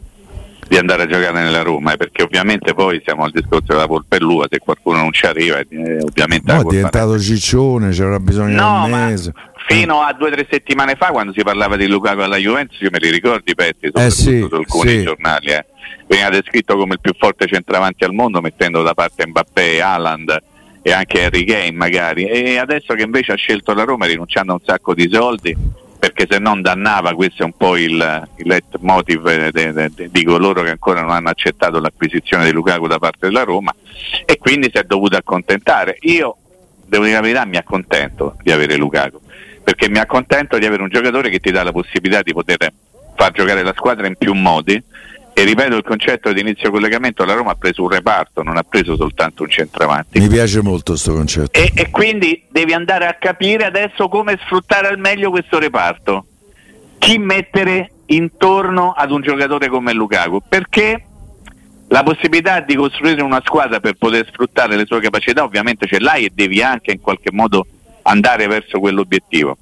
di 0.68 0.76
andare 0.76 1.04
a 1.04 1.06
giocare 1.06 1.42
nella 1.42 1.62
Roma, 1.62 1.92
eh, 1.92 1.96
perché 1.96 2.22
ovviamente 2.22 2.74
poi 2.74 3.00
siamo 3.04 3.24
al 3.24 3.30
discorso 3.30 3.66
della 3.68 3.86
polpellua, 3.86 4.46
se 4.50 4.58
qualcuno 4.58 4.98
non 4.98 5.12
ci 5.12 5.26
arriva, 5.26 5.58
eh, 5.58 5.98
ovviamente... 6.00 6.52
No, 6.52 6.60
è 6.60 6.64
diventato 6.64 7.18
ciccione, 7.20 7.90
c'era 7.90 8.18
bisogno 8.18 8.60
no, 8.60 8.84
di 8.86 8.92
un 8.92 8.98
mese. 8.98 9.32
Fino 9.68 10.00
a 10.00 10.12
due 10.12 10.28
o 10.28 10.30
tre 10.30 10.46
settimane 10.49 10.94
fa, 10.94 11.08
quando 11.08 11.32
si 11.32 11.42
parlava 11.42 11.76
di 11.76 11.88
Lukaku 11.88 12.20
alla 12.20 12.37
Juventus, 12.37 12.80
io 12.80 12.88
me 12.92 12.99
li 13.00 13.11
ricordi, 13.11 13.54
Petti, 13.54 13.87
soprattutto 13.87 14.00
eh 14.06 14.11
sì, 14.11 14.46
su 14.49 14.54
alcuni 14.54 14.90
sì. 14.90 15.02
giornali. 15.02 15.46
Eh. 15.46 15.66
Veniva 16.06 16.28
descritto 16.28 16.76
come 16.76 16.94
il 16.94 17.00
più 17.00 17.12
forte 17.18 17.46
centravanti 17.46 18.04
al 18.04 18.12
mondo, 18.12 18.40
mettendo 18.40 18.82
da 18.82 18.94
parte 18.94 19.26
Mbappé, 19.26 19.80
Haaland 19.80 20.42
e 20.82 20.92
anche 20.92 21.25
Harry 21.25 21.44
Kane 21.44 21.73
magari. 21.73 22.26
E 22.26 22.58
adesso 22.58 22.94
che 22.94 23.02
invece 23.02 23.32
ha 23.32 23.37
scelto 23.37 23.75
la 23.75 23.82
Roma, 23.82 24.06
rinunciando 24.06 24.52
a 24.52 24.54
un 24.54 24.64
sacco 24.64 24.94
di 24.94 25.08
soldi, 25.11 25.56
perché 25.99 26.26
se 26.30 26.38
non 26.38 26.62
dannava, 26.62 27.14
questo 27.14 27.42
è 27.42 27.44
un 27.44 27.56
po' 27.56 27.76
il, 27.76 28.28
il 28.37 28.46
leitmotiv 28.46 29.50
de, 29.50 29.73
de, 29.73 29.90
de, 29.92 30.08
di 30.12 30.25
coloro 30.25 30.62
che 30.62 30.70
ancora 30.70 31.00
non 31.00 31.11
hanno 31.11 31.30
accettato 31.30 31.80
l'acquisizione 31.80 32.44
di 32.44 32.52
Lukaku 32.52 32.87
da 32.87 32.99
parte 33.00 33.26
della 33.26 33.42
Roma 33.42 33.75
e 34.25 34.38
quindi 34.38 34.70
si 34.73 34.78
è 34.78 34.85
dovuto 34.85 35.16
accontentare. 35.16 35.96
Io, 36.02 36.37
devo 36.87 37.02
dire 37.02 37.16
la 37.16 37.23
verità, 37.23 37.44
mi 37.46 37.56
accontento 37.56 38.37
di 38.42 38.52
avere 38.52 38.76
Lukaku, 38.76 39.20
perché 39.66 39.88
mi 39.88 39.99
accontento 39.99 40.58
di 40.58 40.64
avere 40.64 40.82
un 40.82 40.88
giocatore 40.88 41.28
che 41.28 41.40
ti 41.40 41.50
dà 41.50 41.64
la 41.64 41.73
possibilità 41.73 42.23
di 42.23 42.32
poter 42.32 42.73
far 43.16 43.32
giocare 43.32 43.64
la 43.64 43.73
squadra 43.75 44.06
in 44.06 44.14
più 44.14 44.32
modi 44.32 44.80
e 45.32 45.42
ripeto 45.42 45.75
il 45.75 45.82
concetto 45.82 46.32
di 46.32 46.40
inizio 46.40 46.70
collegamento, 46.70 47.25
la 47.25 47.32
Roma 47.32 47.50
ha 47.50 47.56
preso 47.56 47.82
un 47.82 47.88
reparto, 47.88 48.44
non 48.44 48.56
ha 48.56 48.62
preso 48.62 48.94
soltanto 48.94 49.42
un 49.42 49.50
centravanti. 49.50 50.20
Mi 50.20 50.28
piace 50.28 50.62
molto 50.62 50.92
questo 50.92 51.14
concetto. 51.14 51.58
E, 51.58 51.73
e, 51.75 51.90
quindi 51.90 52.44
devi 52.49 52.75
andare 52.75 53.08
a 53.08 53.14
capire 53.14 53.64
adesso 53.64 54.06
come 54.06 54.38
sfruttare 54.44 54.87
al 54.87 55.00
meglio 55.00 55.30
questo 55.30 55.58
reparto. 55.58 56.26
Chi 56.99 57.18
mettere 57.18 57.90
intorno 58.06 58.92
ad 58.92 59.11
un 59.11 59.20
giocatore 59.20 59.66
come 59.66 59.92
Lukaku? 59.92 60.42
Perché 60.49 61.04
la 61.88 62.04
possibilità 62.04 62.61
di 62.61 62.76
costruire 62.76 63.20
una 63.20 63.42
squadra 63.44 63.80
per 63.80 63.94
poter 63.94 64.28
sfruttare 64.28 64.76
le 64.76 64.87
sue 64.87 65.00
capacità 65.00 65.42
ovviamente 65.42 65.88
ce 65.88 65.99
l'hai 65.99 66.26
e 66.26 66.30
devi 66.32 66.62
anche 66.62 66.92
in 66.92 67.00
qualche 67.00 67.32
modo 67.32 67.66
andare 68.06 68.46
verso 68.46 68.78
quell'obiettivo. 68.78 69.56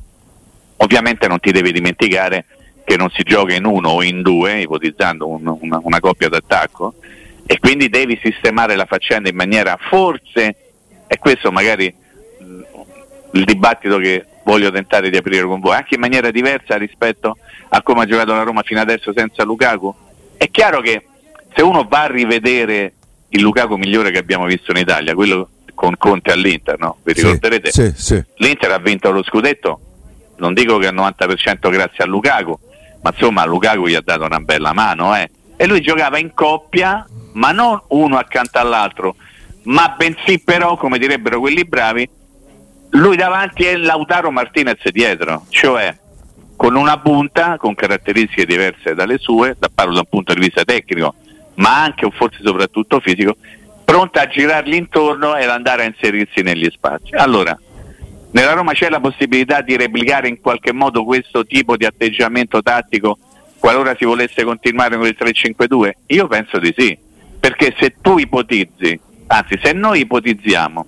Ovviamente 0.79 1.27
non 1.29 1.41
ti 1.41 1.51
devi 1.51 1.73
dimenticare 1.73 2.45
che 2.85 2.97
non 2.97 3.11
si 3.11 3.23
gioca 3.23 3.55
in 3.55 3.65
uno 3.65 3.89
o 3.89 4.03
in 4.03 4.23
due, 4.23 4.61
ipotizzando 4.61 5.27
un, 5.27 5.57
una, 5.61 5.81
una 5.83 6.01
coppia 6.01 6.29
d'attacco, 6.29 6.95
e 7.47 7.59
quindi 7.59 7.89
devi 7.89 8.19
sistemare 8.23 8.77
la 8.77 8.85
faccenda 8.85 9.29
in 9.29 9.37
maniera 9.37 9.77
forse, 9.79 10.57
e 11.07 11.19
questo 11.19 11.51
magari 11.51 11.93
il 13.33 13.45
dibattito 13.45 13.99
che 13.99 14.25
voglio 14.45 14.71
tentare 14.71 15.11
di 15.11 15.17
aprire 15.17 15.45
con 15.45 15.61
voi, 15.61 15.75
anche 15.75 15.95
in 15.95 16.01
maniera 16.01 16.31
diversa 16.31 16.77
rispetto 16.77 17.39
a 17.71 17.83
come 17.83 18.03
ha 18.03 18.07
giocato 18.07 18.35
la 18.35 18.43
Roma 18.43 18.63
fino 18.63 18.81
adesso 18.81 19.13
senza 19.15 19.43
Lukaku. 19.45 19.95
È 20.37 20.51
chiaro 20.51 20.81
che 20.81 21.07
se 21.55 21.63
uno 21.63 21.85
va 21.89 22.03
a 22.03 22.11
rivedere 22.11 22.93
il 23.31 23.41
Lukaku 23.41 23.77
migliore 23.77 24.11
che 24.11 24.19
abbiamo 24.19 24.45
visto 24.45 24.71
in 24.71 24.77
Italia, 24.77 25.15
quello 25.15 25.49
con 25.75 25.97
Conte 25.99 26.33
all'Inter, 26.33 26.79
no? 26.79 26.99
Vi 27.03 27.13
ricorderete? 27.13 27.71
Sì, 27.71 27.93
sì. 27.95 28.23
L'Inter 28.37 28.73
ha 28.73 28.79
vinto 28.79 29.11
lo 29.11 29.23
scudetto, 29.23 29.81
non 30.37 30.55
dico 30.55 30.79
che 30.79 30.87
al 30.87 30.95
90% 30.95 31.71
grazie 31.71 32.05
a 32.05 32.07
Lukaku, 32.07 32.59
ma 33.03 33.11
insomma 33.13 33.45
Lukaku 33.45 33.89
gli 33.89 33.95
ha 33.95 34.03
dato 34.03 34.25
una 34.25 34.41
bella 34.41 34.73
mano, 34.73 35.15
eh? 35.17 35.29
E 35.57 35.67
lui 35.67 35.81
giocava 35.81 36.19
in 36.19 36.33
coppia, 36.35 37.07
ma 37.33 37.53
non 37.53 37.81
uno 37.89 38.17
accanto 38.17 38.59
all'altro, 38.59 39.17
ma 39.65 39.95
bensì 39.97 40.41
però, 40.41 40.77
come 40.77 40.99
direbbero 40.99 41.41
quelli 41.41 41.65
bravi, 41.65 42.09
lui 42.91 43.17
davanti 43.17 43.65
e 43.65 43.77
Lautaro 43.77 44.31
Martinez 44.31 44.89
dietro, 44.91 45.47
cioè 45.49 45.97
con 46.57 46.77
una 46.77 46.99
punta 46.99 47.57
con 47.57 47.75
caratteristiche 47.75 48.47
diverse 48.47 48.95
dalle 48.95 49.19
sue, 49.19 49.57
da 49.59 49.69
parlo 49.73 49.95
da 49.95 50.01
un 50.01 50.07
punto 50.09 50.33
di 50.35 50.41
vista 50.41 50.65
tecnico, 50.65 51.15
ma 51.55 51.83
anche 51.83 52.05
o 52.05 52.11
forse 52.11 52.39
soprattutto 52.43 53.01
fisico, 53.01 53.37
pronta 54.05 54.23
a 54.23 54.27
girargli 54.27 54.75
intorno 54.75 55.37
ed 55.37 55.49
andare 55.49 55.83
a 55.83 55.87
inserirsi 55.87 56.43
negli 56.43 56.69
spazi. 56.71 57.15
Allora, 57.15 57.59
nella 58.33 58.53
Roma 58.53 58.73
c'è 58.73 58.91
la 58.91 59.01
possibilità 59.01 59.63
di 59.63 59.77
replicare 59.77 60.29
in 60.29 60.41
qualche 60.41 60.73
modo 60.73 61.05
questo 61.05 61.47
tipo 61.47 61.77
di 61.77 61.87
atteggiamento 61.87 62.63
tattico 62.63 63.19
qualora 63.59 63.95
si 63.97 64.05
volesse 64.05 64.45
continuare 64.45 64.97
con 64.97 65.07
il 65.07 65.17
3-5-2? 65.19 65.91
Io 66.09 66.27
penso 66.27 66.59
di 66.59 66.75
sì, 66.77 66.99
perché 67.41 67.75
se 67.79 67.95
tu 68.03 68.19
ipotizzi, 68.19 69.01
anzi 69.29 69.59
se 69.63 69.73
noi 69.73 70.01
ipotizziamo 70.01 70.87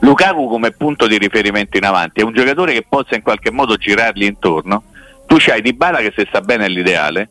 Lukaku 0.00 0.48
come 0.48 0.72
punto 0.72 1.06
di 1.06 1.16
riferimento 1.16 1.78
in 1.78 1.86
avanti 1.86 2.20
è 2.20 2.24
un 2.24 2.34
giocatore 2.34 2.74
che 2.74 2.84
possa 2.86 3.14
in 3.14 3.22
qualche 3.22 3.50
modo 3.50 3.76
girargli 3.76 4.24
intorno. 4.24 4.82
Tu 5.26 5.36
c'hai 5.38 5.62
Dybala 5.62 6.00
che 6.00 6.12
se 6.14 6.26
sta 6.28 6.42
bene 6.42 6.66
è 6.66 6.68
l'ideale, 6.68 7.30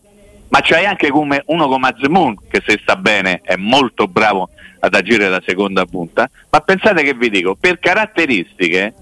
ma 0.49 0.61
c'hai 0.61 0.85
anche 0.85 1.09
come 1.09 1.43
uno 1.47 1.67
come 1.67 1.93
Azmoun 1.95 2.35
che 2.49 2.63
se 2.65 2.79
sta 2.81 2.95
bene 2.95 3.41
è 3.43 3.55
molto 3.55 4.07
bravo 4.07 4.49
ad 4.83 4.93
agire 4.93 5.29
da 5.29 5.41
seconda 5.45 5.85
punta. 5.85 6.29
Ma 6.49 6.59
pensate 6.59 7.03
che 7.03 7.13
vi 7.13 7.29
dico, 7.29 7.55
per 7.55 7.79
caratteristiche 7.79 8.93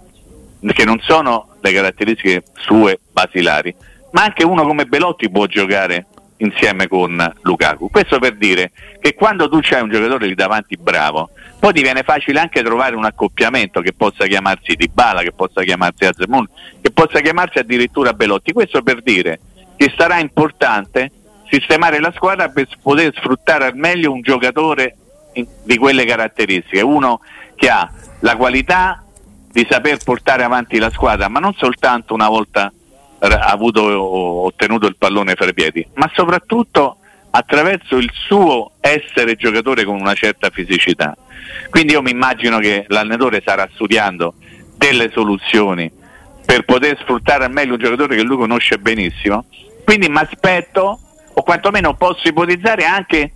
che 0.74 0.86
non 0.86 1.00
sono 1.00 1.56
le 1.60 1.74
caratteristiche 1.74 2.44
sue 2.54 3.00
basilari, 3.12 3.74
ma 4.12 4.24
anche 4.24 4.44
uno 4.44 4.64
come 4.64 4.86
Belotti 4.86 5.30
può 5.30 5.48
giocare 5.48 6.06
insieme 6.38 6.88
con 6.88 7.34
Lukaku. 7.42 7.90
Questo 7.90 8.20
per 8.20 8.36
dire 8.36 8.72
che 9.00 9.16
quando 9.16 9.50
tu 9.50 9.60
c'hai 9.60 9.82
un 9.82 9.90
giocatore 9.90 10.28
lì 10.28 10.36
davanti 10.36 10.78
bravo, 10.78 11.32
poi 11.60 11.74
diviene 11.74 12.04
facile 12.04 12.40
anche 12.40 12.62
trovare 12.62 12.96
un 12.96 13.06
accoppiamento 13.06 13.82
che 13.82 13.94
possa 13.94 14.28
chiamarsi 14.28 14.76
Dybala, 14.76 15.22
che 15.22 15.32
possa 15.32 15.64
chiamarsi 15.64 16.06
Azemun, 16.06 16.48
che 16.80 16.92
possa 16.92 17.22
chiamarsi 17.22 17.58
addirittura 17.58 18.14
Belotti. 18.14 18.52
Questo 18.52 18.84
per 18.84 19.02
dire 19.02 19.40
che 19.76 19.92
sarà 19.98 20.20
importante 20.20 21.12
sistemare 21.50 22.00
la 22.00 22.12
squadra 22.16 22.50
per 22.50 22.68
poter 22.82 23.14
sfruttare 23.16 23.66
al 23.66 23.76
meglio 23.76 24.12
un 24.12 24.22
giocatore 24.22 24.96
di 25.34 25.78
quelle 25.78 26.06
caratteristiche, 26.06 26.82
uno 26.82 27.22
che 27.56 27.70
ha 27.70 27.90
la 28.20 28.36
qualità 28.36 29.04
di 29.52 29.66
saper 29.70 29.98
portare 30.04 30.44
avanti 30.44 30.78
la 30.78 30.90
squadra, 30.90 31.28
ma 31.28 31.40
non 31.40 31.54
soltanto 31.54 32.14
una 32.14 32.30
volta 32.30 32.72
avuto, 33.20 33.84
ottenuto 34.46 34.88
il 34.88 34.96
pallone 34.98 35.36
fra 35.36 35.48
i 35.48 35.54
piedi, 35.54 35.86
ma 35.96 36.10
soprattutto 36.14 36.98
attraverso 37.32 37.98
il 37.98 38.12
suo 38.14 38.72
essere 38.80 39.36
giocatore 39.36 39.84
con 39.84 40.00
una 40.00 40.14
certa 40.14 40.50
fisicità. 40.50 41.16
Quindi 41.70 41.94
io 41.94 42.02
mi 42.02 42.12
immagino 42.12 42.60
che 42.60 42.86
l'allenatore 42.88 43.42
starà 43.42 43.70
studiando 43.74 44.34
delle 44.76 45.10
soluzioni 45.12 45.92
per 46.46 46.64
poter 46.66 46.98
sfruttare 47.00 47.46
al 47.46 47.52
meglio 47.52 47.74
un 47.74 47.80
giocatore 47.80 48.16
che 48.16 48.24
lui 48.24 48.38
conosce 48.38 48.78
benissimo. 48.80 49.46
Quindi 49.84 50.10
mi 50.10 50.18
aspetto, 50.18 51.00
o 51.34 51.44
quantomeno 51.44 51.94
posso 51.96 52.28
ipotizzare 52.28 52.86
anche 52.86 53.34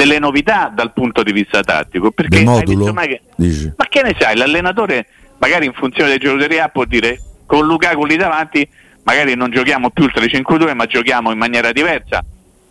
delle 0.00 0.18
novità 0.18 0.72
dal 0.74 0.92
punto 0.92 1.22
di 1.22 1.32
vista 1.32 1.62
tattico. 1.62 2.10
Perché 2.10 2.42
modulo, 2.42 2.92
che, 2.94 3.20
ma 3.76 3.86
che 3.88 4.02
ne 4.02 4.16
sai, 4.18 4.36
l'allenatore 4.36 5.06
magari 5.38 5.66
in 5.66 5.72
funzione 5.72 6.10
dei 6.10 6.18
giocatori 6.18 6.58
A 6.58 6.68
può 6.68 6.84
dire 6.84 7.20
con 7.46 7.66
Lukaku 7.66 8.04
lì 8.04 8.16
davanti 8.16 8.66
magari 9.02 9.34
non 9.34 9.50
giochiamo 9.50 9.90
più 9.90 10.04
il 10.04 10.12
3-5-2 10.14 10.74
ma 10.74 10.86
giochiamo 10.86 11.30
in 11.32 11.38
maniera 11.38 11.72
diversa 11.72 12.24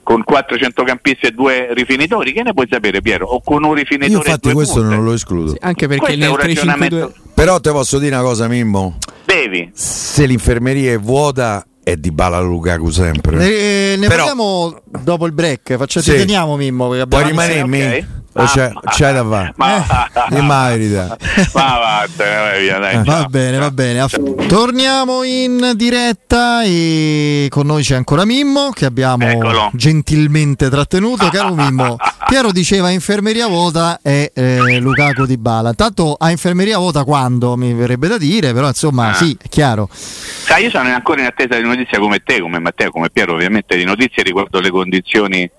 con 0.04 0.24
quattro 0.24 0.58
centrocampisti 0.58 1.28
e 1.28 1.32
due 1.32 1.72
rifinitori, 1.74 2.34
che 2.34 2.42
ne 2.42 2.54
puoi 2.54 2.68
sapere 2.68 3.00
Piero? 3.00 3.28
O 3.28 3.42
con 3.44 3.64
un 3.64 3.76
rifinitore 3.76 4.12
Io 4.12 4.18
infatti 4.18 4.52
questo 4.54 4.80
punte. 4.80 4.96
non 4.96 5.04
lo 5.04 5.14
escludo. 5.14 5.52
Sì, 5.52 5.58
anche 5.60 5.88
perché 5.88 6.16
nel 6.16 6.32
3-5-2 6.32 7.12
Però 7.36 7.60
te 7.60 7.70
posso 7.70 8.00
dire 8.00 8.16
una 8.16 8.24
cosa 8.24 8.48
Mimmo. 8.48 8.98
Devi. 9.24 9.70
Se 9.72 10.26
l'infermeria 10.26 10.94
è 10.94 10.98
vuota 10.98 11.64
è 11.92 11.98
di 11.98 12.12
Bala 12.12 12.40
Lukaku 12.40 12.90
sempre. 12.90 13.38
Ne, 13.38 13.96
ne 13.96 14.08
Però, 14.08 14.26
parliamo 14.26 14.82
dopo 15.02 15.26
il 15.26 15.34
break, 15.34 15.78
facciamo 15.78 16.06
sì. 16.06 16.12
teniamo 16.12 16.56
Mimmo. 16.56 16.88
Puoi 17.08 17.24
rimanere 17.24 17.62
okay. 17.62 18.06
O 18.40 18.46
c'è, 18.46 18.72
c'è 18.86 19.14
da 19.14 19.26
fare? 19.28 19.54
Ma, 19.58 19.86
eh, 20.30 20.42
merita. 20.42 21.18
Ma 21.54 21.78
vattene, 21.78 22.60
via, 22.60 22.80
dai, 22.80 22.96
eh, 22.96 23.04
va 23.04 23.26
bene, 23.26 23.58
va 23.58 23.72
bene. 23.72 24.06
Torniamo 24.48 25.24
in 25.24 25.74
diretta 25.76 26.64
e 26.64 27.48
con 27.50 27.66
noi 27.66 27.84
c'è 27.84 27.96
ancora 27.96 28.26
Mimmo 28.26 28.70
che 28.72 28.86
abbiamo 28.86 29.28
Eccolo. 29.28 29.70
gentilmente 29.74 30.70
trattenuto. 30.70 31.28
Caro 31.30 31.54
Mimmo, 31.56 31.98
Piero 32.28 32.52
diceva 32.52 32.90
infermeria 32.90 33.48
vuota 33.48 34.00
e 34.02 34.32
eh, 34.34 34.80
Lukaku 34.80 35.26
di 35.26 35.38
Bala. 35.38 35.74
Tanto 35.74 36.16
a 36.18 36.32
infermeria 36.32 36.78
vuota 36.78 37.04
quando 37.04 37.58
mi 37.58 37.74
verrebbe 37.74 38.08
da 38.08 38.18
dire, 38.18 38.54
però 38.54 38.68
insomma 38.68 39.10
ah. 39.10 39.14
sì, 39.14 39.38
è 39.42 39.50
chiaro. 39.50 39.90
Sai, 39.92 40.64
io 40.64 40.70
sono 40.70 40.90
ancora 40.90 41.22
in 41.22 41.28
attesa 41.28 41.56
di 41.58 41.64
notizie 41.64 42.00
come 42.00 42.20
te, 42.24 42.40
come 42.40 42.60
Matteo, 42.60 42.92
come 42.92 43.10
Piero, 43.10 43.34
ovviamente 43.34 43.76
di 43.76 43.84
notizie 43.84 44.24
riguardo 44.24 44.60
le 44.60 44.70
condizioni 44.70 45.50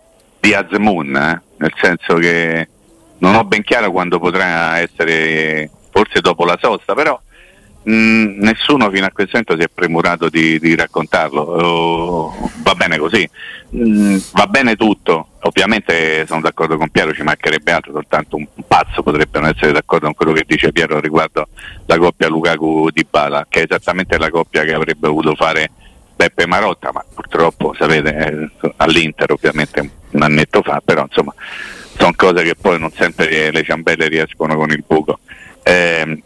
di 0.40 0.54
Azmoun, 0.54 1.16
eh? 1.16 1.42
Nel 1.60 1.72
senso 1.80 2.14
che 2.14 2.68
non 3.18 3.34
ho 3.36 3.44
ben 3.44 3.62
chiaro 3.62 3.92
quando 3.92 4.18
potrà 4.18 4.78
essere, 4.78 5.70
forse 5.90 6.20
dopo 6.20 6.44
la 6.44 6.58
sosta, 6.60 6.94
però 6.94 7.20
Mm, 7.88 8.40
nessuno 8.40 8.90
fino 8.90 9.06
a 9.06 9.10
questo 9.10 9.38
momento 9.38 9.56
si 9.56 9.66
è 9.66 9.70
premurato 9.72 10.28
di, 10.28 10.58
di 10.58 10.74
raccontarlo. 10.74 11.40
Oh, 11.40 12.50
va 12.62 12.74
bene 12.74 12.98
così, 12.98 13.28
mm, 13.74 14.16
va 14.32 14.46
bene 14.46 14.76
tutto. 14.76 15.28
Ovviamente 15.42 16.26
sono 16.26 16.42
d'accordo 16.42 16.76
con 16.76 16.90
Piero, 16.90 17.14
ci 17.14 17.22
mancherebbe 17.22 17.72
altro, 17.72 17.92
soltanto 17.92 18.36
un, 18.36 18.46
un 18.54 18.64
pazzo 18.66 19.02
potrebbe 19.02 19.38
non 19.38 19.48
essere 19.48 19.72
d'accordo 19.72 20.06
con 20.06 20.14
quello 20.14 20.32
che 20.32 20.44
dice 20.46 20.72
Piero 20.72 21.00
riguardo 21.00 21.48
la 21.86 21.96
coppia 21.96 22.28
Lukaku 22.28 22.90
di 22.90 23.06
Bala, 23.08 23.46
che 23.48 23.60
è 23.60 23.64
esattamente 23.64 24.18
la 24.18 24.28
coppia 24.28 24.62
che 24.64 24.74
avrebbe 24.74 25.08
voluto 25.08 25.34
fare 25.34 25.70
Beppe 26.14 26.46
Marotta, 26.46 26.90
ma 26.92 27.02
purtroppo 27.14 27.74
sapete 27.78 28.50
eh, 28.60 28.72
all'Inter 28.76 29.32
ovviamente 29.32 29.99
un 30.20 30.22
annetto 30.22 30.62
fa, 30.62 30.80
però 30.84 31.02
insomma 31.02 31.34
sono 31.96 32.12
cose 32.14 32.42
che 32.42 32.54
poi 32.54 32.78
non 32.78 32.90
sempre 32.92 33.50
le 33.50 33.62
ciambelle 33.62 34.08
riescono 34.08 34.56
con 34.56 34.70
il 34.70 34.84
buco. 34.86 35.18
Eh, 35.62 36.22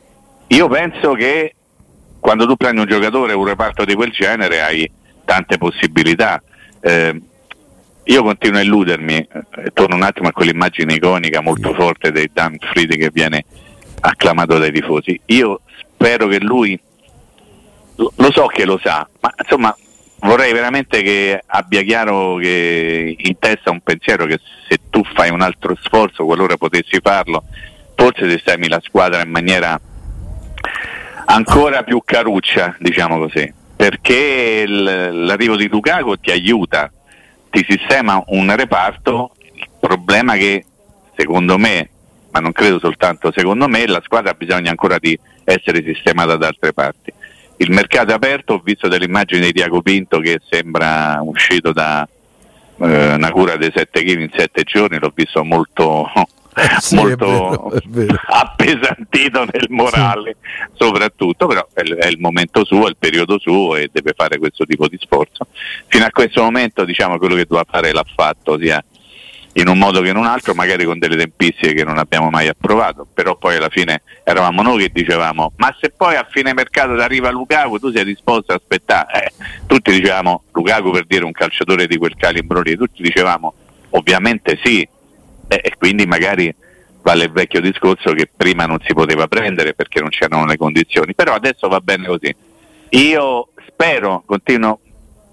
io 0.48 0.68
penso 0.68 1.12
che 1.14 1.54
quando 2.20 2.46
tu 2.46 2.56
prendi 2.56 2.80
un 2.80 2.86
giocatore 2.86 3.32
un 3.32 3.44
reparto 3.44 3.84
di 3.84 3.94
quel 3.94 4.10
genere 4.10 4.60
hai 4.60 4.90
tante 5.24 5.58
possibilità. 5.58 6.42
Eh, 6.80 7.20
io 8.06 8.22
continuo 8.22 8.60
a 8.60 8.62
illudermi, 8.62 9.16
eh, 9.16 9.70
torno 9.72 9.94
un 9.94 10.02
attimo 10.02 10.28
a 10.28 10.32
quell'immagine 10.32 10.94
iconica 10.94 11.40
molto 11.40 11.72
forte 11.72 12.12
di 12.12 12.28
Dan 12.32 12.56
Friedi 12.58 12.96
che 12.96 13.10
viene 13.10 13.44
acclamato 14.00 14.58
dai 14.58 14.72
tifosi. 14.72 15.18
Io 15.26 15.60
spero 15.92 16.26
che 16.26 16.40
lui, 16.40 16.78
lo 17.96 18.32
so 18.32 18.46
che 18.46 18.66
lo 18.66 18.78
sa, 18.82 19.08
ma 19.20 19.32
insomma 19.40 19.74
vorrei 20.24 20.52
veramente 20.52 21.02
che 21.02 21.42
abbia 21.46 21.82
chiaro 21.82 22.36
che 22.36 23.14
in 23.16 23.38
testa 23.38 23.70
un 23.70 23.80
pensiero 23.80 24.26
che 24.26 24.40
se 24.68 24.78
tu 24.90 25.02
fai 25.14 25.30
un 25.30 25.42
altro 25.42 25.76
sforzo, 25.80 26.24
qualora 26.24 26.56
potessi 26.56 26.98
farlo, 27.02 27.44
forse 27.94 28.28
sistemi 28.28 28.68
la 28.68 28.80
squadra 28.82 29.22
in 29.22 29.30
maniera 29.30 29.78
ancora 31.26 31.82
più 31.82 32.02
caruccia, 32.04 32.74
diciamo 32.78 33.18
così, 33.18 33.52
perché 33.76 34.64
l'arrivo 34.66 35.56
di 35.56 35.68
Lukaku 35.68 36.16
ti 36.16 36.30
aiuta, 36.30 36.90
ti 37.50 37.64
sistema 37.68 38.22
un 38.28 38.54
reparto, 38.56 39.32
il 39.54 39.68
problema 39.78 40.34
che 40.34 40.64
secondo 41.16 41.58
me, 41.58 41.90
ma 42.30 42.40
non 42.40 42.52
credo 42.52 42.78
soltanto 42.78 43.30
secondo 43.34 43.68
me, 43.68 43.86
la 43.86 44.00
squadra 44.02 44.30
ha 44.30 44.34
bisogno 44.34 44.70
ancora 44.70 44.98
di 44.98 45.18
essere 45.44 45.82
sistemata 45.84 46.36
da 46.36 46.48
altre 46.48 46.72
parti. 46.72 47.12
Il 47.56 47.70
mercato 47.70 48.10
è 48.10 48.14
aperto, 48.14 48.54
ho 48.54 48.60
visto 48.62 48.88
delle 48.88 49.04
immagini 49.04 49.40
di 49.46 49.52
Diaco 49.52 49.80
Pinto 49.80 50.18
che 50.18 50.40
sembra 50.48 51.20
uscito 51.22 51.72
da 51.72 52.06
eh, 52.78 53.14
una 53.14 53.30
cura 53.30 53.56
dei 53.56 53.70
7 53.74 54.02
kg 54.02 54.20
in 54.20 54.30
7 54.34 54.62
giorni, 54.64 54.98
l'ho 54.98 55.12
visto 55.14 55.44
molto 55.44 56.10
sì, 56.78 56.94
molto 56.94 57.24
è 57.24 57.28
vero, 57.28 57.72
è 57.72 57.80
vero. 57.86 58.20
appesantito 58.26 59.44
nel 59.44 59.66
morale 59.70 60.36
sì. 60.40 60.70
soprattutto, 60.74 61.46
però 61.46 61.66
è, 61.72 61.82
è, 61.82 62.06
il 62.08 62.18
momento 62.18 62.64
suo, 62.64 62.86
è 62.86 62.90
il 62.90 62.96
periodo 62.98 63.38
suo 63.38 63.76
e 63.76 63.90
deve 63.92 64.12
fare 64.16 64.38
questo 64.38 64.64
tipo 64.64 64.86
di 64.88 64.98
sforzo. 65.00 65.46
Fino 65.86 66.04
a 66.04 66.10
questo 66.10 66.42
momento 66.42 66.84
diciamo 66.84 67.18
quello 67.18 67.34
che 67.34 67.46
doveva 67.46 67.66
fare 67.68 67.92
l'ha 67.92 68.04
fatto 68.14 68.58
sia 68.58 68.82
in 69.54 69.68
un 69.68 69.78
modo 69.78 70.00
che 70.00 70.08
in 70.08 70.16
un 70.16 70.26
altro, 70.26 70.54
magari 70.54 70.84
con 70.84 70.98
delle 70.98 71.16
tempistiche 71.16 71.74
che 71.74 71.84
non 71.84 71.98
abbiamo 71.98 72.30
mai 72.30 72.48
approvato, 72.48 73.06
però 73.12 73.36
poi 73.36 73.56
alla 73.56 73.68
fine 73.68 74.02
eravamo 74.24 74.62
noi 74.62 74.84
che 74.84 74.90
dicevamo 74.92 75.52
ma 75.56 75.74
se 75.80 75.90
poi 75.90 76.16
a 76.16 76.26
fine 76.28 76.52
mercato 76.54 76.92
arriva 76.92 77.30
Lukaku 77.30 77.78
tu 77.78 77.92
sei 77.92 78.04
disposto 78.04 78.52
a 78.52 78.56
aspettare? 78.56 79.24
Eh, 79.24 79.32
tutti 79.66 79.92
dicevamo 79.92 80.44
Lukaku 80.52 80.90
per 80.90 81.06
dire 81.06 81.24
un 81.24 81.32
calciatore 81.32 81.86
di 81.86 81.96
quel 81.96 82.16
calibro 82.16 82.60
lì, 82.60 82.76
tutti 82.76 83.02
dicevamo 83.02 83.54
ovviamente 83.90 84.58
sì 84.62 84.86
eh, 85.48 85.60
e 85.62 85.74
quindi 85.78 86.06
magari 86.06 86.54
vale 87.02 87.24
il 87.24 87.32
vecchio 87.32 87.60
discorso 87.60 88.12
che 88.12 88.28
prima 88.34 88.64
non 88.64 88.78
si 88.82 88.94
poteva 88.94 89.28
prendere 89.28 89.74
perché 89.74 90.00
non 90.00 90.08
c'erano 90.08 90.46
le 90.46 90.56
condizioni, 90.56 91.14
però 91.14 91.34
adesso 91.34 91.68
va 91.68 91.80
bene 91.80 92.06
così. 92.06 92.34
Io 92.90 93.48
spero, 93.68 94.22
continuo 94.24 94.80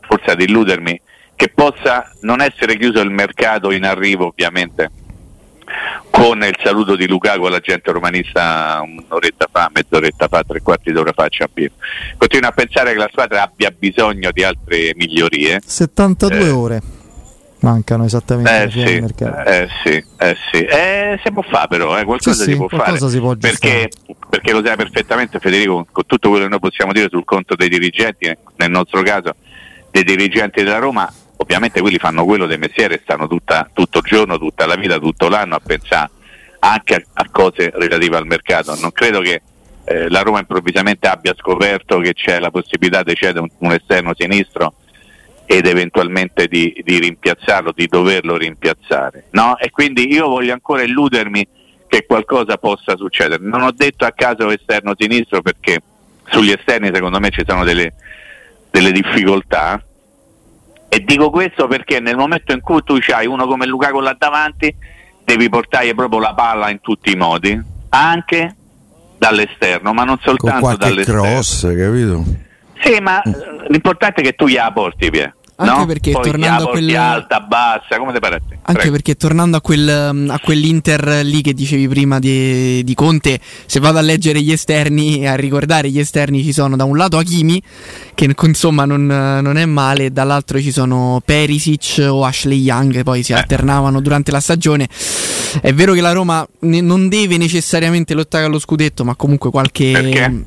forse 0.02 0.32
ad 0.32 0.42
illudermi, 0.42 1.02
che 1.42 1.50
possa 1.50 2.08
non 2.20 2.40
essere 2.40 2.78
chiuso 2.78 3.02
il 3.02 3.10
mercato 3.10 3.72
in 3.72 3.84
arrivo 3.84 4.28
ovviamente 4.28 4.92
con 6.12 6.38
il 6.44 6.56
saluto 6.62 6.96
di 6.96 7.08
Lukaku 7.08 7.46
alla 7.46 7.58
gente 7.58 7.92
romanista 7.92 8.80
un'oretta 8.86 9.48
fa, 9.52 9.72
mezz'oretta 9.74 10.28
fa, 10.28 10.44
tre 10.44 10.62
quarti 10.62 10.92
d'ora 10.92 11.14
fa 11.14 11.24
a 11.24 11.30
Ciampino. 11.30 11.72
Continuo 12.18 12.50
a 12.50 12.52
pensare 12.52 12.92
che 12.92 13.00
la 13.00 13.10
squadra 13.10 13.42
abbia 13.42 13.74
bisogno 13.76 14.30
di 14.32 14.44
altre 14.44 14.92
migliorie. 14.96 15.62
72 15.66 16.38
eh, 16.38 16.50
ore 16.52 16.82
mancano 17.62 18.06
esattamente 18.06 18.64
eh 18.64 18.70
sì, 18.70 18.80
eh 18.80 19.68
sì, 19.84 20.06
eh 20.18 20.38
sì. 20.52 20.64
Eh, 20.64 21.20
si 21.24 21.32
può 21.32 21.42
fare 21.42 21.68
però, 21.70 21.98
eh, 21.98 22.04
qualcosa 22.04 22.44
sì, 22.44 22.52
si 22.52 22.56
può 22.56 22.68
fare. 22.68 23.00
Si 23.00 23.20
può 23.20 23.36
perché, 23.36 23.90
perché, 24.30 24.52
lo 24.52 24.64
sai 24.64 24.76
perfettamente 24.76 25.40
Federico, 25.40 25.88
con 25.92 26.06
tutto 26.06 26.30
quello 26.30 26.44
che 26.44 26.52
noi 26.52 26.60
possiamo 26.60 26.92
dire 26.92 27.08
sul 27.10 27.26
conto 27.26 27.56
dei 27.56 27.70
dirigenti, 27.70 28.32
nel 28.58 28.70
nostro 28.70 29.02
caso 29.02 29.34
dei 29.92 30.04
dirigenti 30.04 30.64
della 30.64 30.80
Roma, 30.80 31.12
ovviamente 31.42 31.82
quelli 31.82 31.98
fanno 31.98 32.24
quello 32.24 32.46
del 32.46 32.60
mestiere, 32.60 33.00
stanno 33.04 33.28
tutta, 33.28 33.70
tutto 33.74 33.98
il 33.98 34.04
giorno, 34.06 34.38
tutta 34.38 34.66
la 34.66 34.76
vita, 34.76 35.00
tutto 35.00 35.28
l'anno 35.28 35.56
a 35.56 35.62
pensare 35.64 36.10
anche 36.60 36.94
a, 36.96 37.02
a 37.14 37.30
cose 37.30 37.72
relative 37.74 38.18
al 38.18 38.28
mercato. 38.28 38.76
Non 38.80 38.92
credo 38.92 39.20
che 39.22 39.42
eh, 39.86 40.10
la 40.10 40.22
Roma 40.22 40.40
improvvisamente 40.40 41.08
abbia 41.08 41.34
scoperto 41.36 42.00
che 42.00 42.14
c'è 42.14 42.40
la 42.40 42.52
possibilità 42.52 43.02
di 43.04 43.16
cedere 43.16 43.40
un, 43.40 43.50
un 43.58 43.72
esterno 43.72 44.14
sinistro 44.16 44.76
ed 45.46 45.66
eventualmente 45.66 46.48
di, 46.48 46.80
di, 46.84 47.00
rimpiazzarlo, 47.00 47.74
di 47.76 47.88
doverlo 47.88 48.38
rimpiazzare. 48.38 49.26
No? 49.32 49.58
E 49.58 49.72
quindi 49.72 50.14
io 50.14 50.28
voglio 50.28 50.54
ancora 50.54 50.84
illudermi 50.84 51.48
che 51.88 52.06
qualcosa 52.06 52.58
possa 52.58 52.96
succedere. 52.96 53.44
Non 53.44 53.64
ho 53.64 53.72
detto 53.72 54.06
a 54.06 54.12
caso 54.12 54.50
esterno 54.52 54.94
sinistro 54.96 55.42
perché 55.42 55.82
sugli 56.30 56.52
esterni 56.52 56.92
secondo 56.94 57.20
me 57.20 57.32
ci 57.32 57.44
sono 57.46 57.64
delle, 57.64 57.94
delle 58.70 58.92
difficoltà 58.92 59.84
e 60.94 61.06
dico 61.06 61.30
questo 61.30 61.68
perché 61.68 62.02
nel 62.02 62.18
momento 62.18 62.52
in 62.52 62.60
cui 62.60 62.84
tu 62.84 62.98
hai 63.14 63.26
uno 63.26 63.48
come 63.48 63.66
Lukaku 63.66 64.02
là 64.02 64.14
davanti, 64.20 64.76
devi 65.24 65.48
portare 65.48 65.96
proprio 65.96 66.20
la 66.20 66.34
palla 66.34 66.70
in 66.70 66.82
tutti 66.82 67.14
i 67.14 67.16
modi, 67.16 67.58
anche 67.88 68.56
dall'esterno, 69.18 69.94
ma 69.94 70.04
non 70.04 70.20
soltanto 70.22 70.76
dall'esterno. 70.76 71.22
cross, 71.22 71.62
capito? 71.62 72.26
Sì, 72.82 73.00
ma 73.00 73.22
l'importante 73.70 74.20
è 74.20 74.24
che 74.26 74.34
tu 74.34 74.48
gliela 74.48 74.70
porti 74.74 75.10
via. 75.10 75.34
Anche 75.62 75.80
no? 75.80 75.86
perché 75.86 76.12
Poi 76.12 76.24
tornando 76.24 76.64
a 76.64 76.70
quel... 76.70 76.96
alta, 76.96 77.40
bassa, 77.40 77.98
come 77.98 78.14
ti 78.14 78.20
pare? 78.20 78.42
Anche 78.64 78.74
Prego. 78.74 78.92
perché 78.92 79.16
tornando 79.16 79.58
a, 79.58 79.62
quel, 79.62 79.88
a, 80.30 80.40
quell'Inter 80.40 81.22
lì 81.24 81.42
che 81.42 81.54
dicevi 81.54 81.88
prima 81.88 82.20
di, 82.20 82.84
di, 82.84 82.96
Conte, 82.96 83.40
se 83.66 83.80
vado 83.80 84.00
a 84.00 84.02
leggere 84.02 84.42
gli 84.42 84.52
esterni 84.52 85.22
e 85.22 85.28
a 85.28 85.36
ricordare 85.36 85.90
gli 85.90 86.00
esterni 86.00 86.44
ci 86.44 86.52
sono 86.52 86.76
da 86.76 86.84
un 86.84 86.98
lato 86.98 87.18
Hakimi, 87.18 87.62
che 88.16 88.34
insomma 88.42 88.86
non, 88.86 89.06
non 89.06 89.58
è 89.58 89.66
male, 89.66 90.12
dall'altro 90.12 90.60
ci 90.60 90.72
sono 90.72 91.22
Perisic 91.24 92.06
o 92.10 92.26
Ashley 92.26 92.60
Young, 92.60 92.92
che 92.92 93.04
poi 93.04 93.22
si 93.22 93.32
eh. 93.32 93.36
alternavano 93.36 94.02
durante 94.02 94.32
la 94.32 94.40
stagione. 94.40 94.88
È 95.62 95.74
vero 95.74 95.94
che 95.94 96.02
la 96.02 96.12
Roma 96.12 96.48
ne, 96.62 96.82
non 96.82 97.08
deve 97.08 97.38
necessariamente 97.38 98.14
lottare 98.14 98.46
allo 98.46 98.60
scudetto, 98.60 99.04
ma 99.04 99.16
comunque 99.16 99.52
qualche... 99.52 99.92
Perché? 99.92 100.46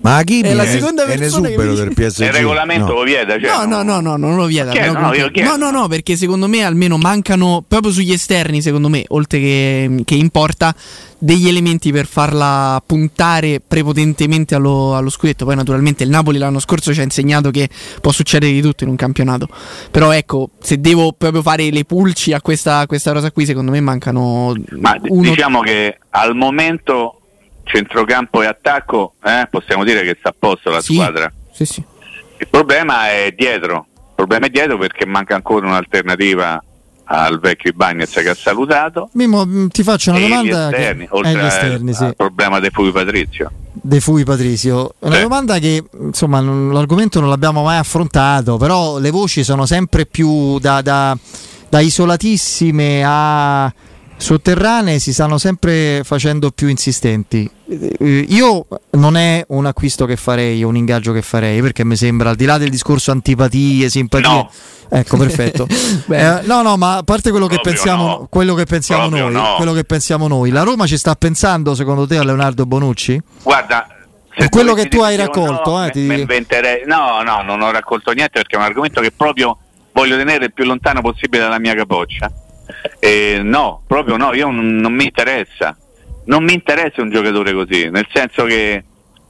Ma 0.00 0.16
Hakimi 0.16 0.48
è 0.48 0.54
la 0.54 0.64
seconda 0.64 1.04
è, 1.04 1.18
persona 1.18 1.48
è 1.48 1.54
del 1.54 1.92
PSG. 1.92 2.20
Il 2.22 2.32
regolamento 2.32 2.86
no. 2.86 2.92
lo 2.94 3.02
vieta? 3.02 3.38
Cioè 3.38 3.66
no, 3.66 3.82
no, 3.82 3.82
no, 3.82 4.00
no, 4.00 4.16
non 4.16 4.36
lo 4.36 4.46
vieta. 4.46 4.72
No, 4.72 4.92
no, 4.92 5.12
no, 5.12 5.56
no, 5.56 5.70
no, 5.70 5.88
perché 5.88 6.16
secondo 6.16 6.48
me 6.48 6.64
almeno 6.64 6.96
mancano 6.96 7.62
proprio 7.66 7.92
sugli 7.92 8.12
esterni, 8.12 8.62
secondo 8.62 8.88
me, 8.88 9.04
oltre 9.08 9.38
che, 9.38 10.02
che 10.06 10.14
in 10.14 10.30
porta, 10.30 10.74
degli 11.18 11.48
elementi 11.48 11.92
per 11.92 12.06
farla 12.06 12.82
puntare 12.84 13.60
prepotentemente 13.66 14.54
allo, 14.54 14.96
allo, 14.96 15.10
scudetto. 15.10 15.44
Poi 15.44 15.56
naturalmente 15.56 16.02
il 16.02 16.08
Napoli 16.08 16.38
l'anno 16.38 16.60
scorso 16.60 16.94
ci 16.94 17.00
ha 17.00 17.04
insegnato 17.04 17.50
che 17.50 17.68
può 18.00 18.10
succedere 18.10 18.52
di 18.52 18.62
tutto 18.62 18.84
in 18.84 18.90
un 18.90 18.96
campionato. 18.96 19.48
Però 19.90 20.12
ecco, 20.12 20.50
se 20.60 20.80
devo 20.80 21.12
proprio 21.12 21.42
fare 21.42 21.70
le 21.70 21.84
pulci 21.84 22.32
a 22.32 22.40
questa, 22.40 22.86
questa 22.86 23.12
rosa 23.12 23.30
qui, 23.30 23.44
secondo 23.44 23.70
me 23.70 23.80
mancano... 23.80 24.54
Ma 24.70 24.96
uno... 25.08 25.28
diciamo 25.28 25.60
che 25.60 25.98
al 26.08 26.34
momento 26.34 27.19
centrocampo 27.70 28.42
e 28.42 28.46
attacco, 28.46 29.14
eh, 29.22 29.46
possiamo 29.50 29.84
dire 29.84 30.02
che 30.02 30.16
sta 30.18 30.30
a 30.30 30.34
posto 30.36 30.70
la 30.70 30.80
sì, 30.80 30.94
squadra. 30.94 31.32
Sì, 31.52 31.64
sì. 31.64 31.84
Il 32.38 32.48
problema 32.48 33.10
è 33.10 33.32
dietro, 33.36 33.86
il 33.94 34.12
problema 34.14 34.46
è 34.46 34.50
dietro 34.50 34.78
perché 34.78 35.06
manca 35.06 35.34
ancora 35.34 35.66
un'alternativa 35.66 36.62
al 37.12 37.40
vecchio 37.40 37.70
Ibagnez 37.70 38.12
che 38.12 38.28
ha 38.28 38.34
salutato. 38.34 39.10
Mimo, 39.14 39.44
mm, 39.44 39.66
ti 39.68 39.82
faccio 39.82 40.10
una 40.10 40.20
domanda. 40.20 40.70
Esterni, 40.70 41.04
che... 41.06 41.14
oltre 41.14 41.46
esterni, 41.46 41.90
al, 41.90 41.96
sì. 41.96 42.04
al 42.04 42.16
problema 42.16 42.60
dei 42.60 42.70
Fui 42.70 42.92
Patrizio. 42.92 43.50
De 43.72 44.00
Fui 44.00 44.24
Patrizio, 44.24 44.94
una 45.00 45.16
sì. 45.16 45.22
domanda 45.22 45.58
che 45.58 45.84
insomma 46.00 46.40
non, 46.40 46.72
l'argomento 46.72 47.20
non 47.20 47.28
l'abbiamo 47.28 47.62
mai 47.62 47.78
affrontato, 47.78 48.56
però 48.56 48.98
le 48.98 49.10
voci 49.10 49.42
sono 49.42 49.66
sempre 49.66 50.06
più 50.06 50.58
da, 50.58 50.82
da, 50.82 51.16
da 51.68 51.80
isolatissime 51.80 53.02
a 53.04 53.72
sotterranee 54.20 54.98
si 54.98 55.12
stanno 55.14 55.38
sempre 55.38 56.02
facendo 56.04 56.50
più 56.50 56.68
insistenti. 56.68 57.50
Eh, 57.68 58.26
io 58.28 58.66
non 58.90 59.16
è 59.16 59.42
un 59.48 59.64
acquisto 59.64 60.04
che 60.04 60.16
farei, 60.16 60.62
un 60.62 60.76
ingaggio 60.76 61.12
che 61.12 61.22
farei, 61.22 61.60
perché 61.62 61.84
mi 61.84 61.96
sembra 61.96 62.30
al 62.30 62.36
di 62.36 62.44
là 62.44 62.58
del 62.58 62.68
discorso 62.68 63.10
antipatie, 63.10 63.88
simpatie. 63.88 64.28
No. 64.28 64.50
Ecco, 64.90 65.16
perfetto. 65.16 65.66
eh, 66.10 66.40
no, 66.44 66.62
no, 66.62 66.76
ma 66.76 66.98
a 66.98 67.02
parte 67.02 67.30
quello 67.30 67.46
che 67.46 67.60
pensiamo, 67.62 68.06
no. 68.06 68.26
quello 68.28 68.54
che 68.54 68.64
pensiamo 68.64 69.08
noi, 69.08 69.32
no. 69.32 69.54
quello 69.56 69.72
che 69.72 69.84
pensiamo 69.84 70.28
noi, 70.28 70.50
la 70.50 70.62
Roma 70.62 70.86
ci 70.86 70.98
sta 70.98 71.14
pensando 71.14 71.74
secondo 71.74 72.06
te 72.06 72.18
a 72.18 72.24
Leonardo 72.24 72.66
Bonucci? 72.66 73.20
Guarda, 73.42 73.86
se 74.36 74.48
quello 74.50 74.74
che 74.74 74.88
tu 74.88 75.00
hai 75.00 75.16
raccolto, 75.16 75.70
no, 75.70 75.86
eh, 75.86 75.90
ti... 75.90 76.00
inventerei... 76.00 76.82
no, 76.84 77.22
no, 77.22 77.42
non 77.42 77.62
ho 77.62 77.70
raccolto 77.70 78.10
niente 78.12 78.32
perché 78.34 78.56
è 78.56 78.58
un 78.58 78.64
argomento 78.64 79.00
che 79.00 79.12
proprio 79.12 79.56
voglio 79.92 80.16
tenere 80.16 80.46
il 80.46 80.52
più 80.52 80.64
lontano 80.64 81.00
possibile 81.00 81.42
dalla 81.42 81.58
mia 81.58 81.74
capoccia 81.74 82.30
eh, 82.98 83.40
no, 83.42 83.82
proprio 83.86 84.16
no, 84.16 84.34
io 84.34 84.50
non, 84.50 84.76
non, 84.76 84.92
mi 84.92 85.04
interessa. 85.04 85.76
Non 86.24 86.44
mi 86.44 86.52
interessa 86.52 87.02
un 87.02 87.10
giocatore 87.10 87.52
così, 87.52 87.88
nel 87.90 88.06
senso 88.12 88.44
che 88.44 88.84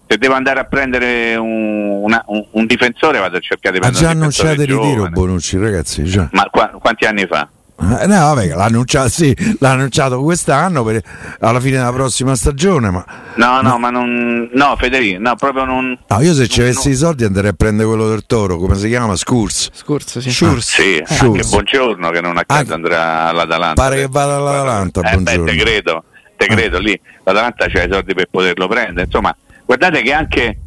se 0.07 0.19
devo 0.19 0.35
andare 0.35 0.61
a 0.61 0.65
prendere 0.65 1.37
un, 1.37 2.03
una, 2.03 2.23
un, 2.27 2.45
un 2.51 2.67
difensore 2.67 3.19
vado 3.19 3.37
a 3.37 3.41
cercare 3.41 3.75
di 3.75 3.81
prendere 3.81 4.05
ha 4.05 4.09
già 4.09 4.17
annunciato 4.17 4.63
il 4.63 4.69
ritiro 4.69 5.09
Bonucci, 5.09 5.57
ragazzi. 5.59 6.05
Già. 6.05 6.29
Ma 6.33 6.49
qua, 6.51 6.69
quanti 6.81 7.05
anni 7.05 7.27
fa? 7.27 7.49
Eh, 7.83 8.07
no, 8.07 8.35
vabbè, 8.35 8.49
l'ha 8.49 8.65
annunciato, 8.65 9.09
sì, 9.09 9.35
l'ha 9.59 9.71
annunciato 9.71 10.21
quest'anno 10.23 10.85
per, 10.85 11.03
alla 11.41 11.61
fine 11.61 11.79
della 11.79 11.93
prossima 11.93 12.37
stagione. 12.37 12.91
Ma, 12.91 13.05
no, 13.37 13.63
no, 13.63 13.79
ma 13.79 13.89
non. 13.89 14.51
No, 14.53 14.77
Federico, 14.79 15.19
no, 15.19 15.35
proprio 15.37 15.65
non. 15.65 15.99
No, 16.07 16.21
io 16.21 16.35
se 16.35 16.47
ci 16.47 16.61
avessi 16.61 16.89
no. 16.89 16.95
i 16.95 16.97
soldi 16.97 17.25
andrei 17.25 17.49
a 17.49 17.53
prendere 17.55 17.89
quello 17.89 18.09
del 18.09 18.27
toro, 18.27 18.59
come 18.59 18.77
si 18.77 18.89
chiama? 18.89 19.17
Scurs. 19.17 19.71
Scurs, 19.73 20.19
sì. 20.19 20.31
Scurs. 20.31 20.79
Ah, 20.79 20.83
sì, 20.83 20.97
eh. 20.97 21.05
anche 21.21 21.43
buongiorno 21.49 22.11
che 22.11 22.21
non 22.21 22.37
a 22.37 22.45
caso 22.45 22.75
andrà 22.75 23.29
all'Atalanta. 23.29 23.83
Pare 23.83 23.97
che 23.97 24.09
vada 24.11 24.37
all'Atalanta. 24.37 25.01
Eh, 25.01 25.17
beh, 25.17 25.45
te 25.45 25.57
credo, 25.57 26.05
te 26.37 26.45
eh. 26.45 26.49
credo 26.49 26.79
lì. 26.79 27.01
L'Atalanta 27.25 27.67
c'ha 27.67 27.85
i 27.85 27.89
soldi 27.91 28.13
per 28.13 28.29
poterlo 28.31 28.69
prendere. 28.69 29.07
Insomma, 29.07 29.35
guardate 29.65 30.03
che 30.03 30.13
anche. 30.13 30.59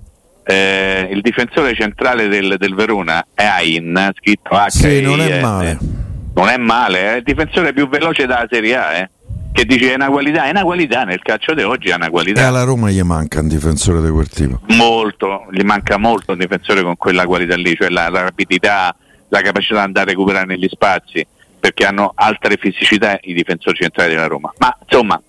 Eh, 0.46 1.08
il 1.10 1.22
difensore 1.22 1.74
centrale 1.74 2.28
del, 2.28 2.56
del 2.58 2.76
Verona 2.76 3.26
è 3.34 3.46
Ain, 3.46 4.12
scritto 4.20 4.50
H. 4.50 4.72
Sì, 4.72 5.00
non 5.00 5.22
è 5.22 5.40
male 5.40 6.04
non 6.34 6.48
è 6.48 6.58
male, 6.58 7.00
è 7.00 7.16
il 7.18 7.24
difensore 7.24 7.74
più 7.74 7.88
veloce 7.88 8.26
della 8.26 8.48
Serie 8.50 8.76
A, 8.76 8.94
eh? 8.94 9.10
che 9.52 9.66
dice 9.66 9.92
è 9.92 9.96
una 9.96 10.10
qualità, 10.10 10.46
è 10.46 10.50
una 10.50 10.64
qualità 10.64 11.04
nel 11.04 11.22
calcio 11.22 11.54
di 11.54 11.62
oggi, 11.62 11.90
è 11.90 11.96
una 11.96 12.10
qualità. 12.10 12.42
E 12.42 12.44
alla 12.44 12.64
Roma 12.64 12.90
gli 12.90 13.02
manca 13.02 13.40
un 13.40 13.48
difensore 13.48 14.02
di 14.02 14.10
quel 14.10 14.28
tipo? 14.28 14.62
Molto, 14.70 15.46
gli 15.52 15.62
manca 15.62 15.98
molto 15.98 16.32
un 16.32 16.40
difensore 16.40 16.82
con 16.82 16.98
quella 16.98 17.26
qualità 17.26 17.56
lì, 17.56 17.76
cioè 17.76 17.90
la, 17.90 18.10
la 18.10 18.22
rapidità, 18.22 18.96
la 19.30 19.42
capacità 19.42 19.76
di 19.76 19.86
andare 19.86 20.08
a 20.08 20.14
recuperare 20.14 20.46
negli 20.46 20.68
spazi, 20.68 21.26
perché 21.60 21.86
hanno 21.86 22.14
altre 22.16 22.58
fisicità 22.58 23.18
i 23.22 23.34
difensori 23.34 23.78
centrali 23.78 24.16
della 24.16 24.28
Roma. 24.28 24.52
Ma 24.58 24.76
insomma, 24.84 25.22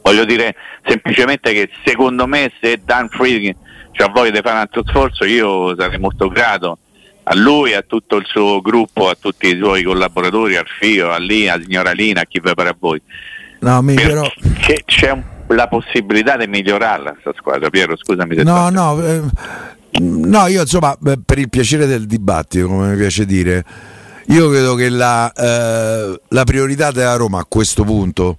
voglio 0.00 0.24
dire 0.24 0.54
semplicemente 0.86 1.52
che 1.52 1.70
secondo 1.84 2.26
me 2.28 2.52
se 2.60 2.80
Dan 2.84 3.08
Friedkin 3.08 3.54
ha 3.96 4.08
voglia 4.08 4.30
di 4.30 4.40
fare 4.40 4.54
un 4.54 4.60
altro 4.60 4.82
sforzo 4.86 5.24
io 5.26 5.76
sarei 5.76 5.98
molto 5.98 6.28
grato 6.28 6.78
a 7.22 7.34
lui, 7.34 7.74
a 7.74 7.82
tutto 7.82 8.16
il 8.16 8.26
suo 8.26 8.60
gruppo, 8.60 9.08
a 9.08 9.16
tutti 9.18 9.48
i 9.48 9.58
suoi 9.58 9.82
collaboratori, 9.82 10.56
al 10.56 10.66
FIO, 10.66 11.10
a 11.10 11.18
Lina, 11.18 11.54
a 11.54 11.60
signora 11.62 11.92
Lina, 11.92 12.22
a 12.22 12.24
chi 12.24 12.40
vi 12.40 12.52
pare 12.54 12.68
a 12.70 12.76
voi. 12.78 13.00
No, 13.60 13.82
mi 13.82 13.94
però... 13.94 14.26
Che 14.60 14.82
c'è 14.84 15.10
un, 15.10 15.22
la 15.48 15.68
possibilità 15.68 16.36
di 16.36 16.46
migliorarla 16.46 17.12
questa 17.12 17.32
squadra, 17.36 17.70
Piero, 17.70 17.96
scusami. 17.96 18.36
Se 18.36 18.42
no, 18.42 18.70
no, 18.70 19.02
eh, 19.04 19.22
no, 20.00 20.46
io 20.46 20.62
insomma, 20.62 20.96
per 21.24 21.38
il 21.38 21.48
piacere 21.48 21.86
del 21.86 22.06
dibattito, 22.06 22.66
come 22.66 22.90
mi 22.90 22.96
piace 22.96 23.26
dire, 23.26 23.64
io 24.26 24.48
credo 24.48 24.74
che 24.74 24.88
la, 24.88 25.32
eh, 25.32 26.20
la 26.28 26.44
priorità 26.44 26.90
della 26.90 27.16
Roma 27.16 27.40
a 27.40 27.46
questo 27.48 27.84
punto, 27.84 28.38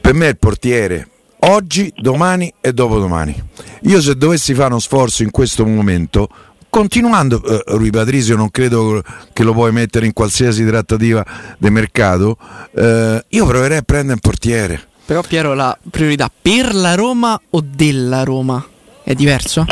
per 0.00 0.14
me 0.14 0.26
è 0.26 0.30
il 0.30 0.38
portiere, 0.38 1.08
oggi, 1.40 1.92
domani 1.96 2.52
e 2.60 2.72
dopodomani. 2.72 3.42
Io 3.82 4.00
se 4.00 4.16
dovessi 4.16 4.54
fare 4.54 4.70
uno 4.70 4.78
sforzo 4.78 5.22
in 5.22 5.30
questo 5.30 5.66
momento, 5.66 6.28
continuando, 6.70 7.42
eh, 7.44 7.76
Rui 7.76 7.90
Patrizio 7.90 8.36
non 8.36 8.50
credo 8.50 9.02
che 9.32 9.42
lo 9.42 9.52
puoi 9.52 9.72
mettere 9.72 10.06
in 10.06 10.12
qualsiasi 10.12 10.64
trattativa 10.66 11.24
di 11.58 11.70
mercato, 11.70 12.36
eh, 12.74 13.24
io 13.28 13.46
proverei 13.46 13.78
a 13.78 13.82
prendere 13.82 14.14
un 14.14 14.20
portiere. 14.20 14.86
Però 15.04 15.22
Piero 15.22 15.54
la 15.54 15.76
priorità 15.90 16.30
per 16.30 16.74
la 16.74 16.94
Roma 16.94 17.40
o 17.50 17.64
della 17.64 18.24
Roma? 18.24 18.64
È 19.02 19.14
diverso? 19.14 19.64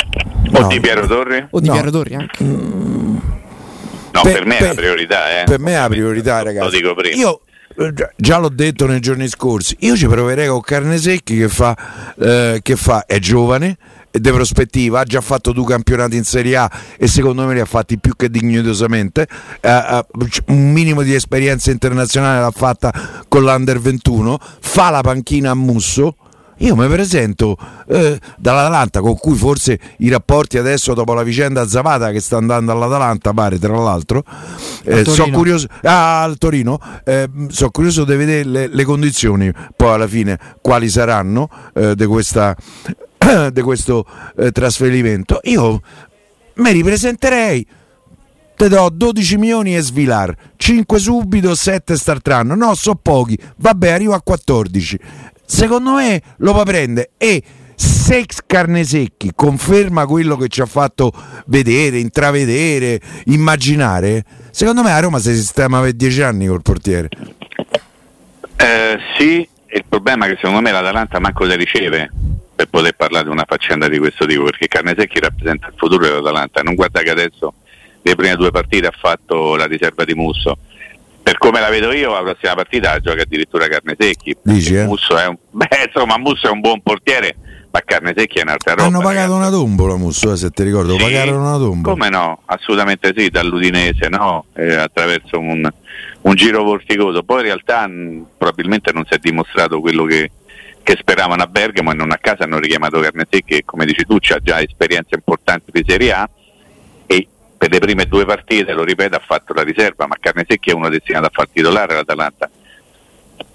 O 0.53 0.61
no. 0.61 0.67
di 0.69 0.81
Piero 0.81 1.07
Torri? 1.07 1.47
O 1.51 1.61
di 1.61 1.67
no. 1.67 1.73
Piero 1.75 1.91
Torri 1.91 2.15
anche? 2.15 2.43
Mm. 2.43 3.17
No, 4.13 4.23
per, 4.23 4.33
per 4.33 4.47
me 4.47 4.57
per, 4.57 4.65
è 4.65 4.69
la 4.69 4.75
priorità. 4.75 5.41
Eh. 5.41 5.45
Per 5.45 5.59
me 5.59 5.73
è 5.73 5.79
la 5.79 5.89
priorità, 5.89 6.43
ragazzi. 6.43 6.65
Lo 6.65 6.71
dico 6.71 6.95
prima. 6.95 7.17
Io 7.17 7.41
eh, 7.79 7.93
già 8.17 8.39
l'ho 8.39 8.49
detto 8.49 8.87
nei 8.87 9.01
giorni 9.01 9.29
scorsi, 9.29 9.77
io 9.81 9.95
ci 9.95 10.07
proverei 10.07 10.49
con 10.49 10.63
Carnesecchi 10.63 11.37
che 11.37 11.49
fa, 11.49 11.77
eh, 12.19 12.61
che 12.63 12.77
fa 12.77 13.05
è 13.05 13.19
giovane, 13.19 13.77
di 14.19 14.31
prospettiva, 14.31 15.01
ha 15.01 15.05
già 15.05 15.21
fatto 15.21 15.53
due 15.53 15.67
campionati 15.67 16.17
in 16.17 16.25
Serie 16.25 16.57
A 16.57 16.71
e 16.97 17.07
secondo 17.07 17.45
me 17.45 17.55
li 17.55 17.61
ha 17.61 17.65
fatti 17.65 17.99
più 17.99 18.15
che 18.17 18.31
dignitosamente, 18.31 19.27
eh, 19.61 20.05
un 20.47 20.73
minimo 20.73 21.03
di 21.03 21.15
esperienza 21.15 21.71
internazionale 21.71 22.41
l'ha 22.41 22.51
fatta 22.51 22.93
con 23.29 23.43
l'Under 23.43 23.81
21, 23.81 24.39
fa 24.61 24.91
la 24.91 25.01
panchina 25.01 25.51
a 25.51 25.55
Musso. 25.55 26.17
Io 26.61 26.75
mi 26.75 26.89
presento 26.89 27.59
eh, 27.87 28.19
dall'Atalanta 28.39 29.01
con 29.01 29.15
cui 29.19 29.35
forse 29.35 29.79
i 29.99 30.09
rapporti 30.09 30.57
adesso 30.57 30.95
dopo 30.95 31.13
la 31.13 31.23
vicenda 31.23 31.69
Zavata 31.69 32.11
che 32.13 32.21
sta 32.21 32.39
andando 32.39 32.73
all'Atalanta 32.73 33.35
pare 33.35 33.59
tra 33.59 33.77
l'altro 33.77 34.25
eh, 34.85 35.05
sono 35.05 35.37
curioso 35.37 35.67
ah, 35.83 36.23
al 36.23 36.39
Torino 36.39 36.81
eh, 37.05 37.29
sono 37.49 37.71
curioso 37.71 38.05
di 38.05 38.17
vedere 38.17 38.45
le, 38.45 38.67
le, 38.69 38.85
condizioni 38.85 39.53
poi 39.77 39.93
alla 39.93 40.07
fine 40.09 40.39
quali 40.63 40.89
saranno 40.89 41.51
eh, 41.75 41.95
di 41.95 42.07
questa 42.07 42.57
di 43.53 43.61
questo 43.63 44.07
eh, 44.37 44.53
trasferimento, 44.53 45.41
io 45.45 45.81
mi 46.55 46.73
ripresenterei. 46.73 47.67
Te 48.57 48.69
do 48.71 48.89
12 48.91 49.37
milioni 49.37 49.77
e 49.77 49.83
svilar, 49.83 50.35
5 50.57 50.99
subito, 50.99 51.55
7 51.55 51.95
startranno. 51.95 52.55
No, 52.55 52.75
so 52.75 52.95
pochi. 52.95 53.39
Vabbè, 53.57 53.91
arrivo 53.91 54.15
a 54.15 54.23
14. 54.23 54.99
Secondo 55.45 55.93
me 55.93 56.23
lo 56.39 56.53
può 56.53 56.63
prendere 56.63 57.11
e 57.19 57.43
se 57.75 58.25
Carnesecchi 58.47 59.33
conferma 59.35 60.07
quello 60.07 60.37
che 60.37 60.49
ci 60.49 60.63
ha 60.63 60.67
fatto 60.67 61.13
vedere, 61.47 61.99
intravedere, 61.99 62.99
immaginare, 63.27 64.25
secondo 64.51 64.83
me 64.83 64.93
a 64.93 65.01
Roma 65.01 65.19
si 65.19 65.35
sistema 65.35 65.83
per 65.83 65.93
10 65.93 66.23
anni 66.23 66.47
col 66.47 66.63
portiere. 66.63 67.11
Eh, 68.57 68.99
sì, 69.19 69.47
il 69.67 69.85
problema 69.87 70.25
è 70.25 70.31
che 70.31 70.37
secondo 70.37 70.63
me 70.63 70.73
l'Atalanta 70.73 71.21
manco 71.21 71.45
le 71.45 71.57
riceve 71.57 72.11
per 72.57 72.69
poter 72.69 72.95
parlare 72.97 73.25
di 73.25 73.31
una 73.31 73.45
faccenda 73.47 73.87
di 73.87 73.99
questo 73.99 74.25
tipo, 74.25 74.45
perché 74.45 74.67
Carnesecchi 74.67 75.21
rappresenta 75.21 75.67
il 75.67 75.75
futuro 75.77 76.07
dell'Atalanta, 76.07 76.63
non 76.63 76.75
guarda 76.75 77.03
che 77.03 77.11
adesso 77.11 77.53
le 78.01 78.15
prime 78.15 78.35
due 78.37 78.51
partite 78.51 78.87
ha 78.87 78.95
fatto 78.97 79.57
la 79.57 79.67
riserva 79.67 80.05
di 80.05 80.15
Musso. 80.15 80.57
Per 81.23 81.39
come 81.39 81.61
la 81.61 81.69
vedo 81.69 81.93
io, 81.93 82.13
la 82.13 82.23
prossima 82.23 82.55
partita 82.55 82.99
gioca 83.01 83.23
addirittura 83.23 83.67
Carnesecchi. 83.67 84.37
Dici, 84.43 84.75
eh? 84.77 84.85
Musso 84.85 85.19
è 85.19 85.27
un, 85.27 85.37
beh, 85.51 85.67
insomma, 85.87 86.17
Musso 86.19 86.47
è 86.47 86.51
un 86.51 86.61
buon 86.61 86.81
portiere, 86.81 87.37
ma 87.73 87.83
Carnesecchi 87.85 88.39
è 88.39 88.43
un'altra 88.43 88.75
roba. 88.75 88.87
Hanno 88.87 89.01
pagato 89.01 89.33
ragazzi. 89.33 89.49
una 89.49 89.51
tombola, 89.51 89.97
Musso, 89.97 90.33
eh, 90.33 90.37
se 90.37 90.51
ti 90.51 90.63
ricordo, 90.63 90.97
sì, 90.97 91.03
pagarono 91.03 91.41
una 91.41 91.59
tombola. 91.59 91.95
Come 91.95 92.09
no? 92.09 92.43
Assolutamente 92.47 93.13
sì, 93.15 93.29
dall'Udinese, 93.29 94.09
no? 94.09 94.47
Eh, 94.55 94.73
attraverso 94.73 95.39
un, 95.39 95.69
un, 96.21 96.35
giro 96.35 96.63
vorticoso. 96.63 97.23
Poi 97.25 97.39
in 97.39 97.45
realtà 97.45 97.89
mh, 97.89 98.27
probabilmente 98.39 98.93
non 98.93 99.05
si 99.05 99.15
è 99.15 99.19
dimostrato 99.19 99.81
quello 99.81 100.05
che, 100.05 100.31
che 100.87 100.97
speravano 101.01 101.43
a 101.43 101.49
Bergamo 101.49 101.91
e 101.91 101.95
non 101.95 102.13
a 102.13 102.17
casa 102.17 102.45
hanno 102.45 102.61
richiamato 102.61 103.01
Carnetti 103.01 103.43
che 103.43 103.65
come 103.65 103.85
dici 103.85 104.07
tu 104.07 104.19
ha 104.21 104.39
già 104.41 104.61
esperienza 104.61 105.17
importante 105.17 105.73
di 105.73 105.83
Serie 105.85 106.13
A 106.13 106.31
e 107.09 107.27
per 107.59 107.73
le 107.73 107.81
prime 107.81 108.07
due 108.07 108.25
partite, 108.25 108.73
lo 108.73 108.85
ripeto, 108.85 109.17
ha 109.17 109.23
fatto 109.25 109.53
la 109.53 109.63
riserva, 109.63 110.07
ma 110.07 110.17
Carnesecchi 110.21 110.71
è 110.71 110.75
uno 110.75 110.89
destinato 110.89 111.27
a 111.27 111.31
far 111.33 111.49
titolare 111.49 111.95
l'Atalanta. 111.95 112.49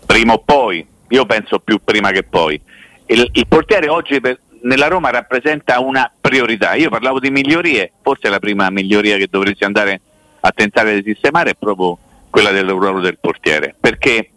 Prima 0.05 0.33
o 0.33 0.39
poi, 0.39 0.85
io 1.07 1.25
penso 1.25 1.59
più 1.59 1.79
prima 1.81 2.11
che 2.11 2.23
poi. 2.23 2.59
Il, 3.05 3.29
il 3.31 3.47
portiere 3.47 3.87
oggi 3.87 4.19
per, 4.19 4.37
nella 4.63 4.87
Roma 4.87 5.09
rappresenta 5.09 5.79
una 5.79 6.11
priorità. 6.19 6.73
Io 6.73 6.89
parlavo 6.89 7.21
di 7.21 7.31
migliorie, 7.31 7.93
forse 8.01 8.27
la 8.27 8.39
prima 8.39 8.69
miglioria 8.69 9.15
che 9.15 9.27
dovresti 9.29 9.63
andare 9.63 10.01
a 10.41 10.51
tentare 10.51 11.01
di 11.01 11.13
sistemare 11.13 11.51
è 11.51 11.55
proprio 11.57 11.97
quella 12.29 12.51
del 12.51 12.67
ruolo 12.67 12.99
del 12.99 13.19
portiere, 13.19 13.73
perché 13.79 14.31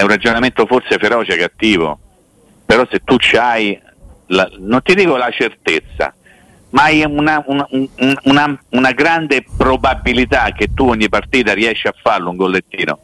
è 0.00 0.02
un 0.02 0.08
ragionamento 0.08 0.64
forse 0.64 0.96
feroce, 0.96 1.36
cattivo, 1.36 1.98
però 2.64 2.86
se 2.90 3.02
tu 3.04 3.16
hai, 3.38 3.78
la, 4.28 4.50
non 4.56 4.80
ti 4.82 4.94
dico 4.94 5.18
la 5.18 5.28
certezza, 5.28 6.14
ma 6.70 6.84
hai 6.84 7.04
una, 7.04 7.44
una, 7.46 7.68
una, 8.22 8.62
una, 8.70 8.92
grande 8.92 9.44
probabilità 9.58 10.52
che 10.56 10.72
tu 10.72 10.88
ogni 10.88 11.10
partita 11.10 11.52
riesci 11.52 11.86
a 11.86 11.94
farlo 11.94 12.30
un 12.30 12.36
gollettino. 12.36 12.98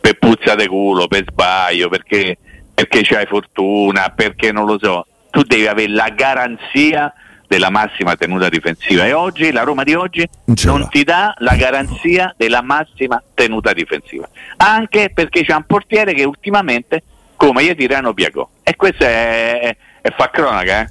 Per 0.00 0.18
puzza 0.18 0.56
di 0.56 0.66
culo, 0.66 1.06
per 1.06 1.24
sbaglio, 1.28 1.88
perché, 1.88 2.36
perché 2.74 3.02
c'hai 3.02 3.26
fortuna, 3.26 4.12
perché 4.12 4.50
non 4.50 4.66
lo 4.66 4.76
so, 4.80 5.06
tu 5.30 5.42
devi 5.42 5.68
avere 5.68 5.92
la 5.92 6.08
garanzia 6.08 7.12
della 7.50 7.68
massima 7.68 8.14
tenuta 8.14 8.48
difensiva. 8.48 9.04
E 9.06 9.12
oggi 9.12 9.50
la 9.50 9.64
Roma 9.64 9.82
di 9.82 9.94
oggi 9.94 10.24
non 10.62 10.88
ti 10.88 11.02
dà 11.02 11.34
la 11.38 11.56
garanzia 11.56 12.32
della 12.36 12.62
massima 12.62 13.20
tenuta 13.34 13.72
difensiva. 13.72 14.28
Anche 14.58 15.10
perché 15.12 15.42
c'è 15.42 15.54
un 15.54 15.64
portiere 15.66 16.14
che 16.14 16.22
ultimamente 16.22 17.02
come 17.34 17.64
gli 17.64 17.74
tirano 17.74 18.14
Piagò 18.14 18.48
e 18.62 18.76
questo 18.76 19.02
è, 19.02 19.58
è, 19.58 19.76
è 20.00 20.14
fa 20.16 20.30
cronaca 20.30 20.82
eh? 20.82 20.90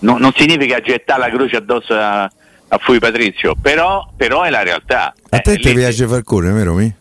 no, 0.00 0.18
non 0.18 0.32
significa 0.36 0.80
gettare 0.80 1.18
la 1.18 1.30
croce 1.30 1.56
addosso 1.56 1.94
a, 1.94 2.22
a 2.22 2.78
Fui 2.78 3.00
Patrizio 3.00 3.56
però, 3.60 4.08
però, 4.14 4.42
è 4.42 4.50
la 4.50 4.62
realtà. 4.62 5.14
A 5.30 5.38
te 5.40 5.52
eh, 5.52 5.56
ti 5.56 5.72
piace 5.72 6.06
Falcone 6.06 6.52
vero 6.52 6.74
mi? 6.74 6.94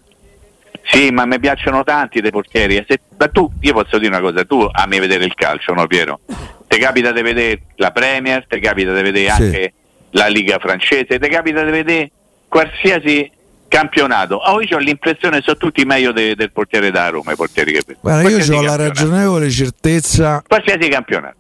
Sì, 0.91 1.11
ma 1.11 1.25
mi 1.25 1.39
piacciono 1.39 1.83
tanti 1.83 2.19
dei 2.19 2.31
portieri. 2.31 2.83
Se, 2.87 2.99
ma 3.17 3.27
tu, 3.27 3.51
io 3.61 3.73
posso 3.73 3.97
dire 3.97 4.15
una 4.15 4.21
cosa, 4.21 4.43
tu 4.43 4.67
ami 4.71 4.99
vedere 4.99 5.25
il 5.25 5.35
calcio, 5.35 5.73
no 5.73 5.85
Piero? 5.87 6.19
ti 6.67 6.77
capita 6.77 7.11
di 7.11 7.21
vedere 7.21 7.61
la 7.75 7.91
Premier, 7.91 8.45
ti 8.47 8.59
capita 8.59 8.93
di 8.93 9.01
vedere 9.01 9.31
sì. 9.31 9.41
anche 9.41 9.73
la 10.11 10.27
Liga 10.27 10.59
francese, 10.59 11.19
ti 11.19 11.27
capita 11.27 11.63
di 11.63 11.71
vedere 11.71 12.11
qualsiasi 12.47 13.29
campionato. 13.67 14.39
Oggi 14.51 14.73
ho 14.73 14.77
l'impressione 14.77 15.37
che 15.37 15.43
sono 15.43 15.57
tutti 15.57 15.83
meglio 15.83 16.11
de, 16.11 16.35
del 16.35 16.51
portiere 16.51 16.91
da 16.91 17.09
Roma, 17.09 17.33
i 17.33 17.35
portieri 17.35 17.73
che 17.73 17.97
Guarda, 17.99 18.29
io 18.29 18.57
ho 18.57 18.61
la 18.61 18.75
ragionevole 18.75 19.49
certezza 19.49 20.43
qualsiasi 20.47 20.89
campionato 20.89 21.37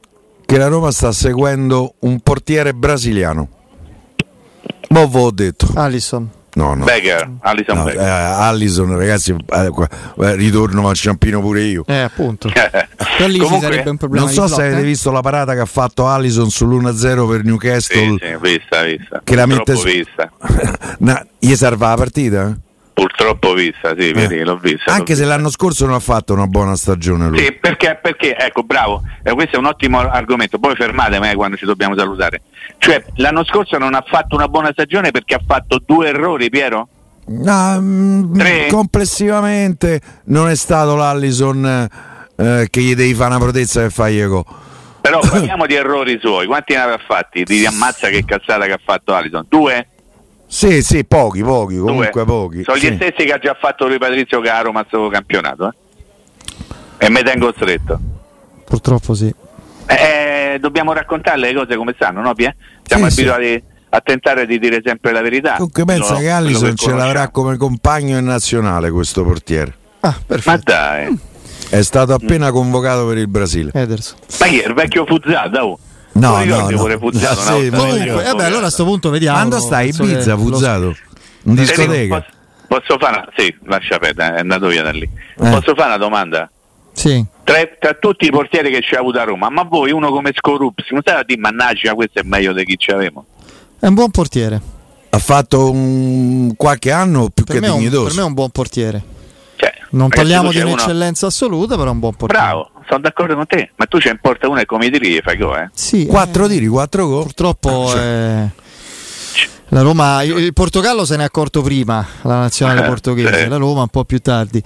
che 0.49 0.57
la 0.57 0.67
Roma 0.67 0.89
sta 0.89 1.11
seguendo 1.11 1.93
un 1.99 2.21
portiere 2.21 2.73
brasiliano. 2.73 3.47
Ma 4.89 5.01
ho 5.01 5.29
detto. 5.29 5.67
Alisson. 5.75 6.27
No, 6.59 6.73
no. 6.73 6.83
Becker, 6.83 7.37
Allison 7.39 7.77
no, 7.77 7.83
Becker. 7.85 8.01
Eh, 8.01 8.05
Allison, 8.05 8.97
ragazzi, 8.97 9.31
eh, 9.31 9.71
eh, 10.17 10.35
ritorno 10.35 10.89
al 10.89 10.95
ciampino 10.95 11.39
pure 11.39 11.61
io. 11.61 11.85
Eh, 11.87 11.99
appunto. 11.99 12.51
Comunque, 13.17 13.59
sarebbe 13.61 13.89
un 13.89 13.95
problema. 13.97 14.25
Non 14.25 14.33
so 14.33 14.47
se 14.47 14.63
avete 14.63 14.81
visto 14.81 15.09
la 15.09 15.21
parata 15.21 15.53
che 15.53 15.61
ha 15.61 15.65
fatto 15.65 16.07
Allison 16.07 16.47
sull'1-0 16.47 17.29
per 17.29 17.45
Newcastle. 17.45 18.01
Sì, 18.01 18.17
sì, 18.19 18.37
vista, 18.41 18.83
vista. 18.83 19.21
Che 19.23 19.35
la 19.35 19.45
mette 19.45 19.75
su... 19.77 19.85
vista. 19.85 20.29
gli 21.39 21.55
serve 21.55 21.85
la 21.85 21.95
partita? 21.95 22.57
Purtroppo 22.99 23.53
vista, 23.53 23.95
sì, 23.97 24.11
vedi, 24.11 24.43
l'ho 24.43 24.57
vista. 24.57 24.91
Anche 24.91 25.13
l'ho 25.13 25.15
se 25.15 25.21
vista. 25.21 25.27
l'anno 25.27 25.49
scorso 25.49 25.85
non 25.85 25.95
ha 25.95 25.99
fatto 25.99 26.33
una 26.33 26.47
buona 26.47 26.75
stagione 26.75 27.29
lui. 27.29 27.39
Sì, 27.39 27.53
perché, 27.53 27.97
perché 28.01 28.35
ecco, 28.35 28.63
bravo, 28.63 29.03
eh, 29.23 29.31
questo 29.31 29.55
è 29.55 29.59
un 29.59 29.67
ottimo 29.67 29.99
argomento, 29.99 30.59
poi 30.59 30.75
fermatemi 30.75 31.29
eh, 31.29 31.35
quando 31.35 31.55
ci 31.55 31.63
dobbiamo 31.63 31.97
salutare. 31.97 32.41
Cioè, 32.77 33.01
l'anno 33.15 33.45
scorso 33.45 33.77
non 33.77 33.93
ha 33.93 34.03
fatto 34.05 34.35
una 34.35 34.49
buona 34.49 34.71
stagione 34.73 35.11
perché 35.11 35.35
ha 35.35 35.41
fatto 35.45 35.81
due 35.85 36.09
errori, 36.09 36.49
Piero? 36.49 36.89
No, 37.27 37.77
mm, 37.79 38.67
complessivamente 38.67 40.01
non 40.25 40.49
è 40.49 40.55
stato 40.55 40.95
l'Allison 40.95 41.87
eh, 42.35 42.67
che 42.69 42.81
gli 42.81 42.95
devi 42.95 43.13
fare 43.13 43.29
una 43.29 43.39
protezza 43.39 43.79
per 43.79 43.91
fargli 43.93 44.25
go. 44.25 44.43
Però 44.99 45.19
parliamo 45.25 45.65
di 45.65 45.75
errori 45.75 46.19
suoi, 46.21 46.47
quanti 46.47 46.73
ne 46.73 46.81
aveva 46.81 46.99
fatti? 47.05 47.43
Di 47.43 47.65
ammazza 47.65 48.09
che 48.09 48.25
cazzata 48.25 48.65
che 48.65 48.73
ha 48.73 48.79
fatto 48.83 49.13
Allison? 49.13 49.45
Due? 49.47 49.87
Sì, 50.51 50.81
sì, 50.81 51.05
pochi, 51.05 51.43
pochi, 51.43 51.77
comunque 51.77 52.09
Due. 52.11 52.25
pochi. 52.25 52.63
Sono 52.63 52.77
sì. 52.77 52.89
gli 52.89 52.95
stessi 52.95 53.23
che 53.23 53.33
ha 53.33 53.37
già 53.37 53.55
fatto 53.57 53.87
lui 53.87 53.99
Patrizio 53.99 54.41
Caro, 54.41 54.71
ma 54.71 54.83
sto 54.87 55.07
campionato. 55.07 55.67
Eh? 55.67 57.05
E 57.05 57.09
mi 57.11 57.21
tengo 57.21 57.53
stretto. 57.55 57.99
Purtroppo 58.65 59.13
sì. 59.13 59.31
Eh, 59.85 60.57
dobbiamo 60.59 60.91
raccontarle 60.91 61.51
le 61.51 61.53
cose 61.53 61.75
come 61.75 61.93
stanno, 61.95 62.21
no 62.21 62.33
Pie? 62.33 62.55
Siamo 62.83 63.07
sì, 63.09 63.19
abituati 63.19 63.51
sì. 63.51 63.63
a 63.89 64.01
tentare 64.01 64.47
di 64.47 64.57
dire 64.57 64.81
sempre 64.83 65.11
la 65.11 65.21
verità. 65.21 65.53
Comunque 65.53 65.85
pensa 65.85 66.13
no, 66.13 66.19
che 66.19 66.29
Allison 66.31 66.75
ce 66.75 66.93
l'avrà 66.93 67.29
come 67.29 67.55
compagno 67.55 68.17
in 68.17 68.25
nazionale 68.25 68.89
questo 68.89 69.23
portiere. 69.23 69.75
Ah, 69.99 70.19
perfetto. 70.25 70.49
Ma 70.49 70.61
dai. 70.63 71.19
È 71.69 71.81
stato 71.83 72.13
appena 72.13 72.49
convocato 72.49 73.05
per 73.05 73.19
il 73.19 73.27
Brasile. 73.27 73.69
Ederson. 73.71 74.17
Ma 74.39 74.47
chi 74.47 74.59
è 74.61 74.67
il 74.67 74.73
vecchio 74.73 75.05
Fuzzato? 75.05 75.59
Oh. 75.59 75.79
No, 76.19 76.43
no, 76.43 76.69
no. 76.69 76.77
Pure 76.77 76.97
Fuzzato, 76.97 77.39
Sì, 77.41 77.69
no? 77.69 77.77
ma- 77.77 77.83
Comunque, 77.83 78.23
vabbè, 78.23 78.43
allora 78.43 78.57
a 78.57 78.61
questo 78.61 78.83
punto 78.85 79.09
vediamo. 79.09 79.37
Quando 79.37 79.59
stai 79.59 79.89
Ibiza, 79.89 80.37
Fuzzato? 80.37 80.95
In 81.43 81.55
discoteca? 81.55 82.25
Posso, 82.67 82.97
fare 82.99 83.17
una... 83.17 83.29
Sì, 83.35 83.55
lascia 83.65 83.97
perdere, 83.97 84.35
è 84.35 84.39
andato 84.39 84.67
via 84.67 84.83
da 84.83 84.91
lì. 84.91 85.01
Eh. 85.03 85.49
Posso 85.49 85.73
fare 85.75 85.87
una 85.87 85.97
domanda? 85.97 86.51
Sì. 86.93 87.23
Tra, 87.43 87.55
tra 87.79 87.93
tutti 87.93 88.25
i 88.25 88.29
portieri 88.29 88.69
che 88.71 88.81
ci 88.81 88.93
ha 88.95 88.99
avuto 88.99 89.19
a 89.19 89.23
Roma, 89.23 89.49
ma 89.49 89.63
voi 89.63 89.91
uno 89.91 90.11
come 90.11 90.31
Scorupsi, 90.35 90.87
non 90.91 91.01
state 91.01 91.19
a 91.19 91.23
dire 91.23 91.39
mannaggia 91.39 91.93
questo 91.93 92.19
è 92.19 92.23
meglio 92.23 92.53
di 92.53 92.63
chi 92.65 92.75
ci 92.77 92.91
avevamo? 92.91 93.25
È 93.79 93.87
un 93.87 93.93
buon 93.93 94.11
portiere. 94.11 94.61
Ha 95.11 95.17
fatto 95.17 95.71
un 95.71 96.53
qualche 96.55 96.91
anno 96.91 97.29
più 97.33 97.43
Per 97.45 97.55
che 97.55 97.61
me, 97.61 97.67
è 97.67 97.71
un, 97.71 97.77
dignitoso. 97.79 98.03
per 98.05 98.13
me 98.15 98.21
è 98.21 98.25
un 98.25 98.33
buon 98.33 98.49
portiere. 98.49 99.03
Cioè, 99.55 99.73
Non 99.91 100.09
parliamo 100.09 100.49
di 100.49 100.57
c'è 100.57 100.63
uno- 100.63 100.73
un'eccellenza 100.73 101.25
assoluta, 101.27 101.75
però 101.75 101.87
è 101.89 101.93
un 101.93 101.99
buon 101.99 102.13
portiere. 102.15 102.43
Bravo, 102.43 102.69
sono 102.89 103.01
d'accordo 103.01 103.35
con 103.35 103.45
te, 103.45 103.71
ma 103.75 103.85
tu 103.85 103.99
c'è 103.99 104.09
in 104.09 104.17
porta 104.19 104.49
uno 104.49 104.59
e 104.59 104.65
come 104.65 104.89
tiri 104.89 105.09
gli 105.11 105.19
fai 105.23 105.37
gol, 105.37 105.57
eh? 105.57 105.69
Sì, 105.73 106.05
Quattro 106.07 106.45
eh, 106.45 106.49
tiri, 106.49 106.67
quattro 106.67 107.07
gol. 107.07 107.23
Purtroppo 107.23 107.87
Ah, 107.87 107.91
cioè. 107.91 108.01
eh, 108.01 108.67
la 109.71 109.81
Roma, 109.83 110.23
il 110.23 110.51
Portogallo 110.53 111.05
se 111.05 111.15
ne 111.15 111.21
è 111.21 111.25
accorto 111.27 111.61
prima, 111.61 112.03
la 112.23 112.39
nazionale 112.39 112.81
Eh, 112.83 112.87
portoghese, 112.87 113.47
la 113.47 113.57
Roma 113.57 113.81
un 113.81 113.87
po' 113.89 114.03
più 114.03 114.17
tardi. 114.19 114.61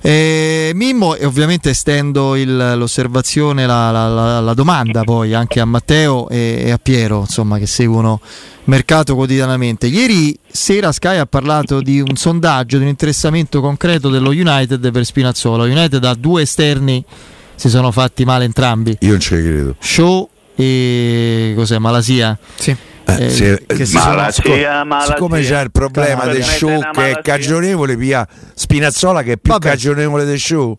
Eh, 0.00 0.70
Mimmo, 0.74 1.16
e 1.16 1.24
ovviamente 1.26 1.70
estendo 1.70 2.36
il- 2.36 2.74
l'osservazione, 2.76 3.66
la, 3.66 3.90
la- 3.90 4.06
la- 4.06 4.40
la 4.40 4.54
domanda 4.54 5.02
poi 5.02 5.34
anche 5.34 5.58
a 5.58 5.64
Matteo 5.64 6.28
e, 6.28 6.62
e 6.66 6.70
a 6.70 6.78
Piero, 6.80 7.20
insomma, 7.20 7.58
che 7.58 7.66
seguono 7.66 8.20
mercato 8.66 9.16
quotidianamente. 9.16 9.88
Ieri 9.88 10.38
sera 10.46 10.92
Sky 10.92 11.16
ha 11.16 11.26
parlato 11.26 11.80
di 11.80 11.98
un 11.98 12.14
sondaggio, 12.14 12.76
di 12.76 12.84
un 12.84 12.90
interessamento 12.90 13.60
concreto 13.60 14.08
dello 14.08 14.30
United 14.30 14.88
per 14.92 15.04
Spinazzola. 15.04 15.64
United 15.64 16.04
ha 16.04 16.14
due 16.14 16.42
esterni, 16.42 17.04
si 17.56 17.68
sono 17.68 17.90
fatti 17.90 18.24
male 18.24 18.44
entrambi. 18.44 18.96
Io 19.00 19.10
non 19.10 19.20
ci 19.20 19.30
credo. 19.30 19.76
Show 19.80 20.28
e 20.54 21.52
cos'è? 21.56 21.78
Malasia? 21.78 22.38
Sì. 22.56 22.76
Eh, 23.06 23.24
Eh, 23.26 23.30
se- 23.30 23.62
che 23.66 23.84
si 23.84 23.96
Malattia, 23.96 24.82
malattia. 24.84 25.14
Siccome 25.14 25.42
c'è 25.42 25.62
il 25.62 25.70
problema 25.70 26.24
del 26.24 26.42
show 26.42 26.90
che 26.90 27.10
è 27.10 27.20
cagionevole, 27.22 27.96
via 27.96 28.26
Spinazzola 28.54 29.22
che 29.22 29.32
è 29.32 29.36
più 29.36 29.52
Vabbè. 29.52 29.68
cagionevole 29.68 30.24
del 30.24 30.38
show. 30.38 30.76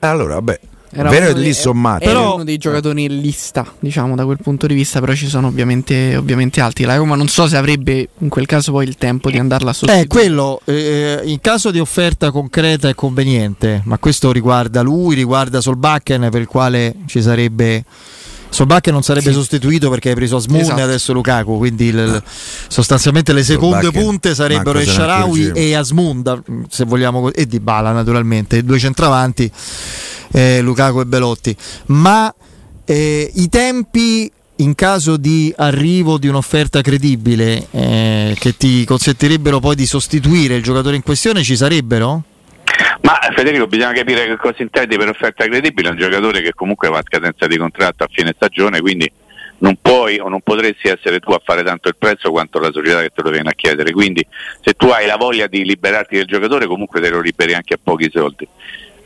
Allora, 0.00 0.34
vabbè, 0.34 0.60
Era 0.94 1.10
vero 1.10 1.32
lì 1.36 1.42
dei- 1.44 1.52
sommato. 1.54 2.04
Era 2.04 2.12
Però- 2.20 2.34
uno 2.34 2.44
dei 2.44 2.56
giocatori 2.56 3.04
in 3.04 3.20
lista, 3.20 3.66
diciamo, 3.80 4.14
da 4.14 4.24
quel 4.24 4.38
punto 4.42 4.66
di 4.66 4.74
vista, 4.74 5.00
però 5.00 5.12
ci 5.14 5.28
sono 5.28 5.48
ovviamente, 5.48 6.16
ovviamente 6.16 6.60
altri. 6.60 6.84
La 6.84 6.96
Roma 6.96 7.16
non 7.16 7.28
so 7.28 7.46
se 7.48 7.56
avrebbe 7.56 8.08
in 8.18 8.28
quel 8.28 8.46
caso 8.46 8.72
poi 8.72 8.86
il 8.86 8.96
tempo 8.96 9.30
di 9.30 9.38
andarla 9.38 9.68
a 9.68 9.72
Eh, 9.72 9.74
sostituire. 9.76 10.06
quello, 10.08 10.60
eh, 10.64 11.20
in 11.24 11.40
caso 11.40 11.70
di 11.70 11.80
offerta 11.80 12.30
concreta 12.30 12.88
e 12.88 12.94
conveniente, 12.94 13.82
ma 13.84 13.98
questo 13.98 14.30
riguarda 14.32 14.82
lui, 14.82 15.14
riguarda 15.14 15.60
Solbakken 15.60 16.28
per 16.30 16.40
il 16.40 16.46
quale 16.46 16.94
ci 17.06 17.20
sarebbe... 17.22 17.84
Solbakken 18.54 18.92
non 18.92 19.02
sarebbe 19.02 19.30
Sì. 19.30 19.34
sostituito 19.34 19.90
perché 19.90 20.10
hai 20.10 20.14
preso 20.14 20.36
Asmun 20.36 20.60
Esatto. 20.60 20.78
e 20.78 20.82
adesso 20.82 21.12
Lukaku, 21.12 21.56
quindi 21.58 21.86
il- 21.86 21.96
il- 21.98 22.22
sostanzialmente 22.68 23.32
le 23.32 23.42
seconde 23.42 23.82
Solbakken, 23.82 24.02
punte 24.02 24.34
sarebbero 24.34 24.78
Esharawi 24.78 25.50
e 25.52 25.74
Asmun, 25.74 26.22
se 26.68 26.84
vogliamo, 26.84 27.32
e 27.32 27.46
Dybala 27.46 27.90
naturalmente, 27.92 28.58
i 28.58 28.64
due 28.64 28.78
centravanti, 28.78 29.50
eh, 30.32 30.60
Lukaku 30.60 31.00
e 31.00 31.06
Belotti. 31.06 31.56
Ma 31.86 32.32
eh, 32.84 33.30
i 33.34 33.48
tempi 33.48 34.30
in 34.58 34.74
caso 34.76 35.16
di 35.16 35.52
arrivo 35.56 36.16
di 36.16 36.28
un'offerta 36.28 36.80
credibile 36.80 37.66
eh, 37.72 38.36
che 38.38 38.56
ti 38.56 38.84
consentirebbero 38.84 39.58
poi 39.58 39.74
di 39.74 39.84
sostituire 39.86 40.54
il 40.54 40.62
giocatore 40.62 40.94
in 40.94 41.02
questione 41.02 41.42
ci 41.42 41.56
sarebbero? 41.56 42.22
Ma 43.04 43.18
Federico, 43.34 43.66
bisogna 43.66 43.92
capire 43.92 44.24
che 44.24 44.36
cosa 44.36 44.62
intendi 44.62 44.96
per 44.96 45.10
offerta 45.10 45.44
credibile. 45.44 45.88
È 45.88 45.90
un 45.90 45.98
giocatore 45.98 46.40
che 46.40 46.54
comunque 46.54 46.88
va 46.88 46.98
a 46.98 47.02
scadenza 47.02 47.46
di 47.46 47.58
contratto 47.58 48.02
a 48.02 48.08
fine 48.10 48.32
stagione, 48.34 48.80
quindi 48.80 49.10
non 49.58 49.76
puoi 49.80 50.18
o 50.18 50.30
non 50.30 50.40
potresti 50.40 50.88
essere 50.88 51.20
tu 51.20 51.30
a 51.32 51.40
fare 51.44 51.62
tanto 51.62 51.88
il 51.88 51.96
prezzo 51.98 52.30
quanto 52.30 52.58
la 52.58 52.72
società 52.72 53.02
che 53.02 53.10
te 53.14 53.20
lo 53.20 53.28
viene 53.28 53.50
a 53.50 53.52
chiedere. 53.52 53.92
Quindi 53.92 54.26
se 54.62 54.72
tu 54.72 54.86
hai 54.86 55.06
la 55.06 55.16
voglia 55.16 55.46
di 55.46 55.66
liberarti 55.66 56.16
del 56.16 56.24
giocatore, 56.24 56.64
comunque 56.64 57.02
te 57.02 57.10
lo 57.10 57.20
liberi 57.20 57.52
anche 57.52 57.74
a 57.74 57.78
pochi 57.82 58.08
soldi. 58.10 58.48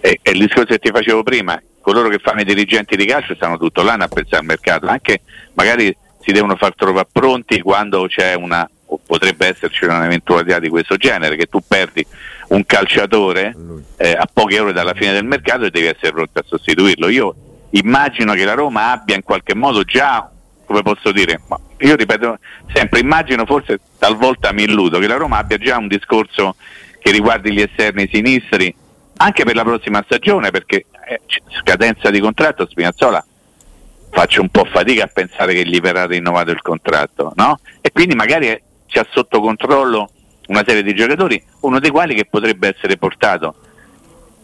E, 0.00 0.20
e 0.22 0.30
il 0.30 0.38
discorso 0.38 0.74
che 0.74 0.78
ti 0.78 0.90
facevo 0.90 1.24
prima, 1.24 1.60
coloro 1.80 2.08
che 2.08 2.18
fanno 2.18 2.42
i 2.42 2.44
dirigenti 2.44 2.94
di 2.94 3.04
calcio 3.04 3.34
stanno 3.34 3.58
tutto 3.58 3.82
l'anno 3.82 4.04
a 4.04 4.08
pensare 4.08 4.42
al 4.42 4.44
mercato, 4.44 4.86
anche 4.86 5.22
magari 5.54 5.94
si 6.20 6.30
devono 6.30 6.54
far 6.54 6.72
trovare 6.76 7.08
pronti 7.10 7.60
quando 7.62 8.06
c'è 8.06 8.34
una 8.34 8.68
potrebbe 9.04 9.46
esserci 9.46 9.84
un'eventualità 9.84 10.58
di 10.58 10.68
questo 10.68 10.96
genere, 10.96 11.36
che 11.36 11.46
tu 11.46 11.60
perdi 11.66 12.04
un 12.48 12.64
calciatore 12.64 13.54
eh, 13.96 14.12
a 14.12 14.28
poche 14.32 14.58
ore 14.58 14.72
dalla 14.72 14.94
fine 14.94 15.12
del 15.12 15.24
mercato 15.24 15.64
e 15.64 15.70
devi 15.70 15.86
essere 15.86 16.12
pronto 16.12 16.38
a 16.38 16.44
sostituirlo. 16.46 17.08
Io 17.08 17.34
immagino 17.70 18.32
che 18.34 18.44
la 18.44 18.54
Roma 18.54 18.90
abbia 18.92 19.14
in 19.14 19.22
qualche 19.22 19.54
modo 19.54 19.84
già, 19.84 20.30
come 20.64 20.82
posso 20.82 21.12
dire, 21.12 21.40
ma 21.48 21.58
io 21.78 21.94
ripeto 21.94 22.38
sempre, 22.72 23.00
immagino 23.00 23.44
forse 23.44 23.78
talvolta 23.98 24.52
mi 24.52 24.62
illudo, 24.62 24.98
che 24.98 25.06
la 25.06 25.16
Roma 25.16 25.38
abbia 25.38 25.58
già 25.58 25.76
un 25.76 25.88
discorso 25.88 26.56
che 26.98 27.10
riguardi 27.10 27.52
gli 27.52 27.60
esterni 27.60 28.08
sinistri 28.10 28.74
anche 29.18 29.44
per 29.44 29.54
la 29.54 29.64
prossima 29.64 30.02
stagione, 30.04 30.50
perché 30.50 30.86
eh, 31.08 31.20
scadenza 31.60 32.10
di 32.10 32.20
contratto 32.20 32.66
Spinazzola 32.68 33.24
faccio 34.10 34.40
un 34.40 34.48
po' 34.48 34.64
fatica 34.64 35.04
a 35.04 35.10
pensare 35.12 35.54
che 35.54 35.66
gli 35.66 35.80
verrà 35.80 36.06
rinnovato 36.06 36.50
il 36.50 36.62
contratto, 36.62 37.32
no? 37.36 37.60
E 37.80 37.90
quindi 37.92 38.14
magari 38.14 38.60
c'ha 38.88 39.06
sotto 39.10 39.40
controllo 39.40 40.10
una 40.48 40.64
serie 40.66 40.82
di 40.82 40.94
giocatori, 40.94 41.42
uno 41.60 41.78
dei 41.78 41.90
quali 41.90 42.14
che 42.14 42.24
potrebbe 42.24 42.74
essere 42.74 42.96
portato 42.96 43.54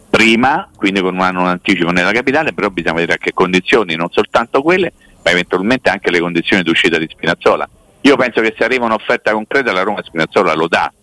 prima, 0.09 0.69
quindi 0.75 1.01
con 1.01 1.15
un 1.15 1.21
anno 1.21 1.41
in 1.41 1.47
anticipo 1.47 1.91
nella 1.91 2.11
capitale, 2.11 2.53
però 2.53 2.69
bisogna 2.69 2.93
vedere 2.93 3.13
a 3.13 3.17
che 3.17 3.33
condizioni, 3.33 3.95
non 3.95 4.09
soltanto 4.11 4.61
quelle, 4.61 4.93
ma 5.23 5.31
eventualmente 5.31 5.89
anche 5.89 6.09
le 6.09 6.19
condizioni 6.19 6.63
d'uscita 6.63 6.97
di 6.97 7.07
Spinazzola. 7.09 7.67
Io 8.01 8.15
penso 8.15 8.39
che 8.39 8.53
se 8.57 8.63
arriva 8.63 8.85
un'offerta 8.85 9.31
concreta 9.31 9.73
la 9.73 9.81
Roma 9.81 10.03
Spinazzola 10.03 10.53
lo 10.53 10.67
dà, 10.67 10.93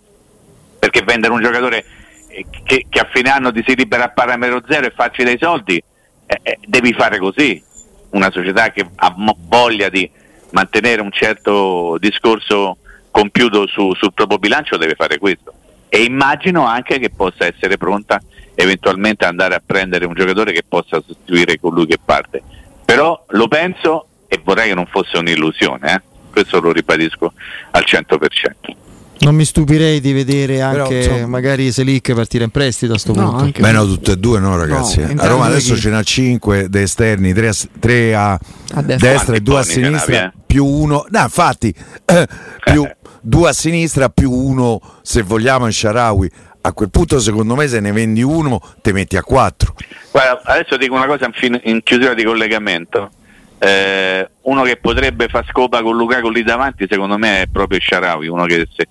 perché 0.78 1.02
vendere 1.02 1.32
un 1.32 1.42
giocatore 1.42 1.84
eh, 2.28 2.46
che, 2.64 2.86
che 2.88 2.98
a 3.00 3.08
fine 3.12 3.28
anno 3.28 3.52
ti 3.52 3.62
si 3.66 3.74
libera 3.74 4.04
a 4.04 4.08
parametro 4.08 4.62
zero 4.68 4.86
e 4.86 4.92
facci 4.94 5.24
dei 5.24 5.36
soldi, 5.38 5.82
eh, 6.26 6.38
eh, 6.42 6.58
devi 6.64 6.92
fare 6.92 7.18
così. 7.18 7.62
Una 8.10 8.30
società 8.30 8.70
che 8.70 8.86
ha 8.94 9.14
voglia 9.16 9.88
di 9.88 10.08
mantenere 10.52 11.00
un 11.00 11.10
certo 11.10 11.96
discorso 11.98 12.76
compiuto 13.12 13.68
su- 13.68 13.94
sul 13.94 14.12
proprio 14.12 14.38
bilancio 14.38 14.76
deve 14.76 14.94
fare 14.96 15.18
questo. 15.18 15.52
E 15.88 16.02
immagino 16.02 16.66
anche 16.66 16.98
che 16.98 17.10
possa 17.10 17.44
essere 17.46 17.76
pronta 17.76 18.20
eventualmente 18.54 19.24
andare 19.26 19.54
a 19.54 19.62
prendere 19.64 20.06
un 20.06 20.14
giocatore 20.14 20.52
che 20.52 20.62
possa 20.66 21.00
sostituire 21.06 21.60
colui 21.60 21.86
che 21.86 21.98
parte. 22.04 22.42
Però 22.84 23.24
lo 23.28 23.46
penso 23.48 24.06
e 24.26 24.40
vorrei 24.42 24.68
che 24.70 24.74
non 24.74 24.86
fosse 24.90 25.18
un'illusione, 25.18 25.94
eh. 25.94 26.00
questo 26.32 26.60
lo 26.60 26.72
ribadisco 26.72 27.32
al 27.72 27.84
100%. 27.86 28.74
Non 29.20 29.36
mi 29.36 29.44
stupirei 29.44 30.00
di 30.00 30.12
vedere 30.12 30.56
Però, 30.56 30.82
anche 30.82 30.96
insomma- 30.96 31.26
magari 31.26 31.70
Selic 31.70 32.12
partire 32.12 32.42
in 32.44 32.50
prestito 32.50 32.94
a 32.94 32.98
sto 32.98 33.12
No, 33.14 33.28
punto. 33.28 33.44
anche 33.44 33.60
Beh, 33.60 33.70
no, 33.70 33.84
tutte 33.84 34.12
e 34.12 34.16
due 34.16 34.40
no, 34.40 34.56
ragazzi. 34.56 35.00
No, 35.14 35.22
a 35.22 35.26
Roma 35.28 35.44
adesso 35.46 35.74
chi? 35.74 35.80
ce 35.80 35.90
n'ha 35.90 36.02
5 36.02 36.68
da 36.68 36.80
esterni, 36.80 37.32
3 37.32 37.48
a, 37.48 37.52
tre 37.78 38.14
a 38.16 38.32
A 38.32 38.82
destra. 38.82 39.10
destra, 39.10 39.36
e 39.36 39.40
2 39.40 39.58
a 39.58 39.62
sinistra, 39.62 40.24
eh? 40.24 40.32
più 40.44 40.64
uno. 40.66 41.06
No, 41.08 41.20
infatti, 41.22 41.72
eh, 42.06 42.26
più 42.64 42.84
2 43.22 43.48
a 43.48 43.52
sinistra, 43.52 44.08
più 44.08 44.30
uno, 44.30 44.80
se 45.02 45.22
vogliamo, 45.22 45.66
in 45.66 45.72
Sharawi. 45.72 46.30
A 46.64 46.72
quel 46.72 46.90
punto, 46.90 47.18
secondo 47.18 47.54
me, 47.56 47.66
se 47.66 47.80
ne 47.80 47.90
vendi 47.92 48.22
uno, 48.22 48.60
te 48.82 48.92
metti 48.92 49.16
a 49.16 49.22
4. 49.22 49.74
Guarda, 50.10 50.42
adesso 50.44 50.76
dico 50.76 50.94
una 50.94 51.06
cosa 51.06 51.26
in, 51.26 51.32
fin- 51.32 51.60
in 51.64 51.82
chiusura 51.82 52.14
di 52.14 52.24
collegamento. 52.24 53.10
Eh, 53.58 54.28
uno 54.42 54.62
che 54.62 54.76
potrebbe 54.76 55.28
far 55.28 55.46
scopa 55.48 55.82
con 55.82 55.96
Lukaku 55.96 56.28
lì 56.30 56.42
davanti, 56.42 56.86
secondo 56.88 57.16
me, 57.16 57.42
è 57.42 57.46
proprio 57.46 57.80
Sharawi, 57.80 58.28
uno 58.28 58.44
che 58.44 58.68
se- 58.76 58.88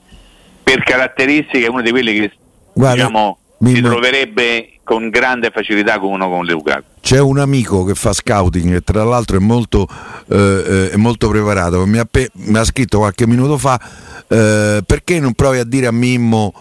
per 0.63 0.83
caratteristiche 0.83 1.65
è 1.65 1.69
uno 1.69 1.81
di 1.81 1.91
quelli 1.91 2.13
che 2.19 2.31
Guarda, 2.73 2.95
diciamo, 2.95 3.37
mi- 3.62 3.74
si 3.76 3.82
troverebbe 3.82 4.74
con 4.84 5.10
grande 5.10 5.50
facilità 5.54 5.97
con 6.00 6.12
uno 6.12 6.30
come 6.30 6.50
Lukaku. 6.52 6.84
C'è 7.02 7.19
un 7.19 7.39
amico 7.39 7.84
che 7.84 7.95
fa 7.95 8.13
scouting 8.13 8.76
e 8.76 8.82
tra 8.82 9.04
l'altro 9.04 9.38
è 9.38 9.39
molto, 9.39 9.88
eh, 10.30 10.36
eh, 10.38 10.89
è 10.91 10.95
molto 10.97 11.30
preparato. 11.30 11.86
Mi 11.86 11.97
ha, 11.97 12.06
pe- 12.10 12.30
mi 12.34 12.58
ha 12.58 12.63
scritto 12.63 13.00
qualche 13.00 13.26
minuto 13.26 13.58
fa 13.58 13.80
eh, 14.28 14.82
perché 14.86 15.19
non 15.19 15.34
provi 15.34 15.60
a 15.60 15.63
dire 15.63 15.88
a 15.88 15.91
Mimmo 15.91 16.54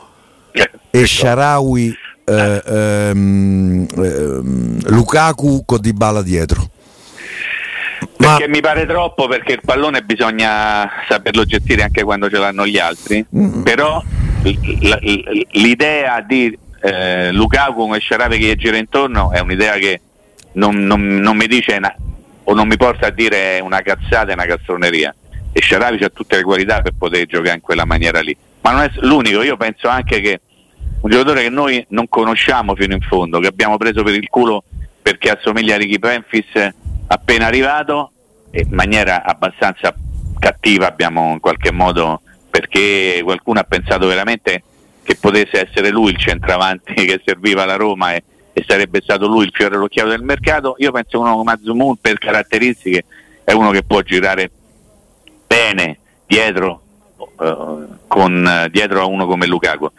e 0.91 1.07
Sharawi 1.07 1.95
eh, 2.25 2.63
ehm, 2.65 3.87
ehm, 3.97 4.79
Lukaku 4.89 5.65
con 5.65 5.81
Dybala 5.81 6.23
dietro. 6.23 6.69
Ma 8.19 8.37
Perché 8.37 8.49
mi 8.49 8.61
pare 8.61 8.87
troppo 8.87 9.27
perché 9.29 9.53
il 9.53 9.61
pallone 9.65 10.03
bisogna 10.03 10.89
saperlo 11.09 11.45
gestire 11.45 11.83
anche 11.83 12.03
quando 12.03 12.29
ce 12.31 12.39
l'hanno 12.39 12.67
gli 12.67 12.79
altri, 12.79 13.25
Mm. 13.37 13.63
però 13.63 14.03
l- 14.43 14.49
l- 14.51 15.47
l'idea 15.53 16.21
di 16.27 16.57
eh, 16.81 17.33
Lukaku 17.33 17.95
e 17.95 18.01
Sharawi 18.01 18.39
che 18.39 18.47
gli 18.47 18.55
gira 18.57 18.77
intorno 18.77 19.31
è 19.33 19.41
un'idea 19.41 19.75
che 19.75 20.01
non, 20.53 20.77
non- 20.77 21.17
non 21.17 21.37
mi 21.37 21.47
dice 21.47 21.75
una- 21.77 21.95
o 22.45 22.55
non 22.55 22.67
mi 22.67 22.77
porta 22.77 23.07
a 23.09 23.11
dire 23.11 23.61
una 23.61 23.81
cazzata 23.83 24.31
e 24.31 24.35
una 24.35 24.47
castroneria. 24.47 25.15
E 25.53 25.61
Sharawi 25.61 26.03
ha 26.05 26.09
tutte 26.09 26.37
le 26.37 26.43
qualità 26.43 26.81
per 26.81 26.93
poter 26.97 27.27
giocare 27.27 27.57
in 27.57 27.61
quella 27.61 27.85
maniera 27.85 28.21
lì, 28.21 28.37
ma 28.61 28.71
non 28.73 28.83
è 28.83 28.91
l'unico, 29.01 29.43
io 29.43 29.57
penso 29.57 29.89
anche 29.89 30.21
che 30.21 30.41
un 31.01 31.11
giocatore 31.11 31.43
che 31.43 31.49
noi 31.49 31.85
non 31.91 32.09
conosciamo 32.09 32.75
fino 32.75 32.95
in 32.95 33.01
fondo, 33.01 33.41
che 33.41 33.47
abbiamo 33.49 33.77
preso 33.77 34.03
per 34.03 34.15
il 34.15 34.29
culo 34.29 34.63
per 35.03 35.17
perché 35.19 35.31
assomiglia 35.31 35.75
a 35.75 35.79
Ricky 35.79 35.99
Memphis 35.99 36.47
appena 37.09 37.47
arrivato 37.47 38.13
in 38.53 38.69
maniera 38.71 39.25
abbastanza 39.25 39.95
cattiva 40.39 40.87
abbiamo 40.87 41.33
in 41.33 41.41
qualche 41.41 41.73
modo 41.73 42.21
perché 42.51 43.21
qualcuno 43.25 43.61
ha 43.61 43.65
pensato 43.65 44.07
veramente 44.07 44.63
che 45.11 45.17
potesse 45.17 45.69
essere 45.69 45.91
lui 45.91 46.11
il 46.11 46.19
centravanti 46.19 46.95
che 47.05 47.21
serviva 47.25 47.65
alla 47.65 47.75
Roma 47.75 48.15
e, 48.15 48.23
e 48.53 48.65
sarebbe 48.67 49.01
stato 49.03 49.27
lui 49.27 49.45
il 49.45 49.51
fiore 49.53 49.75
all'occhiato 49.75 50.11
del 50.11 50.23
mercato. 50.23 50.77
Io 50.79 50.93
penso 50.93 51.11
che 51.11 51.17
uno 51.17 51.37
come 51.37 51.53
Azumun 51.53 51.97
per 52.01 52.19
caratteristiche 52.19 53.05
è 53.43 53.53
uno 53.53 53.73
che 53.73 53.83
può 53.83 54.03
girare 54.03 54.51
bene 55.49 55.99
dietro, 56.27 56.83
uh, 57.17 57.97
con, 58.07 58.69
dietro 58.71 59.01
a 59.01 59.07
uno 59.07 59.27
come 59.27 59.47
Lukaku. 59.47 59.91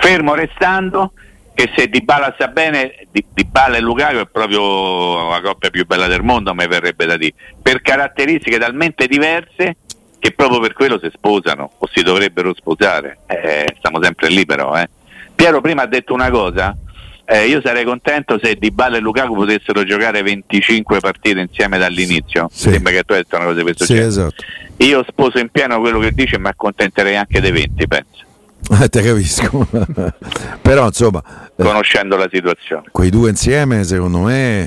Fermo 0.00 0.34
restando 0.34 1.12
che 1.54 1.70
se 1.76 1.86
Di 1.86 2.02
Bala 2.02 2.32
sta 2.34 2.48
bene, 2.48 3.06
Di, 3.12 3.24
Di 3.32 3.44
Bala 3.44 3.76
e 3.76 3.80
Lukaku 3.80 4.16
è 4.16 4.26
proprio 4.26 5.28
la 5.30 5.40
coppia 5.40 5.70
più 5.70 5.86
bella 5.86 6.08
del 6.08 6.22
mondo, 6.22 6.52
mi 6.54 6.66
verrebbe 6.66 7.06
da 7.06 7.16
dire, 7.16 7.34
per 7.62 7.82
caratteristiche 7.82 8.58
talmente 8.58 9.06
diverse 9.06 9.76
che 10.18 10.32
proprio 10.32 10.60
per 10.60 10.72
quello 10.72 10.98
si 10.98 11.08
sposano 11.12 11.70
o 11.78 11.88
si 11.92 12.02
dovrebbero 12.02 12.54
sposare. 12.54 13.18
Eh, 13.26 13.74
stiamo 13.78 14.02
sempre 14.02 14.28
lì 14.28 14.44
però. 14.44 14.76
Eh. 14.76 14.88
Piero 15.34 15.60
prima 15.60 15.82
ha 15.82 15.86
detto 15.86 16.14
una 16.14 16.30
cosa, 16.30 16.76
eh, 17.24 17.46
io 17.46 17.60
sarei 17.62 17.84
contento 17.84 18.38
se 18.42 18.54
Di 18.54 18.70
Bala 18.70 18.96
e 18.96 19.00
Lukaku 19.00 19.34
potessero 19.34 19.84
giocare 19.84 20.22
25 20.22 21.00
partite 21.00 21.40
insieme 21.40 21.76
dall'inizio. 21.78 22.48
Sì. 22.52 22.70
Sembra 22.70 22.92
che 22.92 23.02
tu 23.02 23.12
hai 23.12 23.18
detto 23.22 23.36
una 23.36 23.44
cosa 23.46 23.56
di 23.58 23.62
questo 23.62 23.84
Sì, 23.84 23.92
genere. 23.92 24.08
esatto. 24.08 24.44
Io 24.78 25.04
sposo 25.08 25.38
in 25.38 25.48
pieno 25.50 25.80
quello 25.80 25.98
che 25.98 26.12
dice 26.12 26.38
mi 26.38 26.48
accontenterei 26.48 27.16
anche 27.16 27.40
dei 27.40 27.50
20, 27.52 27.86
penso, 27.86 28.24
Eh, 28.82 28.88
te 28.88 29.02
capisco. 29.02 29.66
Però 30.62 30.86
insomma, 30.86 31.22
eh, 31.56 31.62
conoscendo 31.62 32.16
la 32.16 32.28
situazione. 32.32 32.84
quei 32.90 33.10
due 33.10 33.30
insieme, 33.30 33.84
secondo 33.84 34.18
me, 34.20 34.62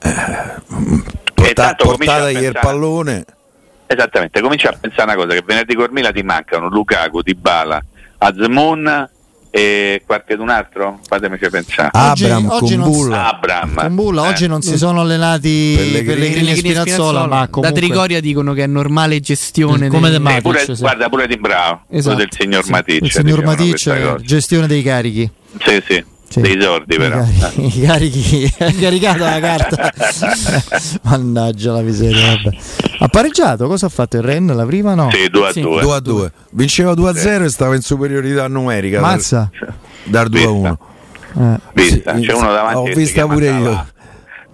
eh, 0.00 0.14
porta- 1.34 1.52
tanto 1.52 1.84
comincia 1.84 2.14
a 2.14 2.18
portatagli 2.20 2.44
il 2.44 2.58
pallone. 2.60 3.24
Esattamente, 3.92 4.40
comincia 4.40 4.70
a 4.70 4.76
pensare 4.80 5.12
una 5.12 5.22
cosa, 5.22 5.34
che 5.34 5.42
venerdì 5.44 5.74
Cormila 5.74 6.10
ti 6.12 6.22
mancano 6.22 6.68
Lukaku, 6.68 7.20
Dybala, 7.22 7.82
Azmoun 8.18 9.08
e 9.50 10.02
qualcun 10.06 10.48
altro? 10.48 11.00
Fatemici 11.06 11.48
pensare. 11.50 11.90
Oggi- 11.92 12.24
Abram 12.24 12.48
oggi 12.50 12.76
non 12.76 12.86
Kumbulla. 12.90 13.28
Abram. 13.34 13.74
Con 13.74 13.94
Bulla 13.94 14.24
Eh. 14.24 14.28
oggi 14.28 14.46
non 14.46 14.62
si 14.62 14.78
sono 14.78 15.00
allenati 15.02 15.74
Pellegrini 15.76 16.04
Pellegrini 16.06 16.50
e 16.52 16.56
Spinazzola, 16.56 17.26
ma 17.26 17.40
da 17.40 17.48
comunque 17.48 17.78
Trigoria 17.80 18.20
dicono 18.20 18.54
che 18.54 18.62
è 18.64 18.66
normale 18.66 19.20
gestione 19.20 19.88
Come 19.88 20.08
dei- 20.08 20.18
De 20.22 20.36
Eh, 20.36 20.40
pure- 20.40 20.58
Matic, 20.60 20.74
sì. 20.76 20.80
Guarda, 20.80 21.08
pure 21.10 21.26
di 21.26 21.36
bravo, 21.36 21.82
Esatto, 21.90 22.16
del 22.16 22.28
signor 22.30 22.64
sì. 22.64 22.70
Matic. 22.70 23.02
Il 23.02 23.10
signor 23.10 23.40
dicevano 23.56 23.56
Matic, 23.56 23.86
eh, 24.22 24.24
gestione 24.24 24.66
dei 24.66 24.82
carichi. 24.82 25.30
Sì, 25.58 25.82
sì, 25.86 26.04
Sì. 26.32 26.40
dei 26.40 26.60
sordi 26.60 26.94
I 26.94 26.98
però. 26.98 27.16
carichi, 27.24 27.66
i 27.78 27.80
carichi 27.86 28.54
è 28.56 28.74
caricata 28.74 29.30
la 29.30 29.40
carta. 29.40 29.92
Mannaggia 31.02 31.72
la 31.72 31.80
miseria. 31.82 32.36
Vabbè. 32.42 32.56
Ha 33.00 33.08
pareggiato, 33.08 33.66
cosa 33.66 33.86
ha 33.86 33.88
fatto 33.88 34.16
il 34.16 34.22
Ren? 34.22 34.46
La 34.46 34.64
prima 34.64 34.94
no? 34.94 35.10
Sì, 35.12 35.28
2 35.28 35.46
a 35.48 35.52
Sì. 35.52 35.60
2. 35.60 35.80
2 35.80 35.94
a 35.94 36.00
2. 36.00 36.32
Vinceva 36.52 36.94
2 36.94 37.10
a 37.10 37.14
0 37.14 37.44
e 37.44 37.48
stava 37.48 37.74
in 37.74 37.82
superiorità 37.82 38.46
numerica. 38.48 39.00
dal- 39.00 39.10
Mazza. 39.10 39.50
Dal 40.04 40.28
2 40.28 40.42
a 40.44 40.50
1. 40.50 40.78
Eh. 41.38 41.58
Vista, 41.74 42.14
Sì, 42.16 42.26
c'è 42.26 42.32
uno 42.34 42.52
davanti 42.52 42.90
ho 42.90 42.94
vista 42.94 43.12
chiama 43.14 43.34
pure 43.34 43.46
Salah. 43.46 43.58
io. 43.70 43.86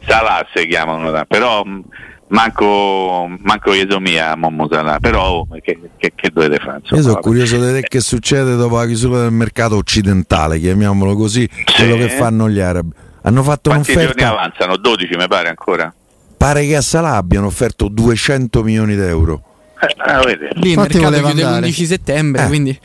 Salah 0.06 0.46
si 0.54 0.66
chiamano, 0.66 1.10
da- 1.10 1.24
però 1.26 1.62
mh, 1.64 1.82
manco, 2.28 3.28
manco 3.42 3.72
Iesomia 3.74 4.32
a 4.32 4.36
Momo 4.36 4.68
Salah, 4.70 4.98
però 4.98 5.28
oh, 5.28 5.48
che, 5.62 5.78
che- 5.96 6.12
che 6.14 6.30
dovete 6.32 6.58
fare? 6.58 6.78
insomma, 6.80 6.96
Io 6.96 7.02
sono 7.02 7.14
vabbè. 7.14 7.24
curioso 7.26 7.54
di 7.56 7.60
vedere 7.60 7.80
che 7.82 8.00
succede 8.00 8.56
dopo 8.56 8.76
la 8.76 8.86
chiusura 8.86 9.20
del 9.22 9.32
mercato 9.32 9.76
occidentale, 9.76 10.58
chiamiamolo 10.58 11.14
così, 11.16 11.48
quello 11.76 11.96
che 11.96 12.08
fanno 12.10 12.48
gli 12.48 12.60
arabi. 12.60 12.90
Hanno 13.22 13.42
fatto 13.42 13.70
Quanti 13.70 13.92
giorni 13.92 14.06
un'offerta, 14.06 14.32
avanzano? 14.32 14.76
12 14.76 15.16
mi 15.16 15.26
pare 15.28 15.48
ancora. 15.48 15.92
pare 16.36 16.64
che 16.66 16.76
a 16.76 16.80
Salah 16.80 17.16
abbiano 17.16 17.46
offerto 17.46 17.88
200 17.88 18.62
milioni 18.62 18.94
d'euro. 18.94 19.42
Eh, 19.80 19.94
ah. 19.98 20.22
Lì 20.54 20.70
il 20.70 20.76
mercato 20.78 20.98
chiude 21.20 21.42
andare. 21.42 21.66
l'11 21.66 21.84
settembre, 21.84 22.44
Eh. 22.44 22.46
quindi 22.46 22.78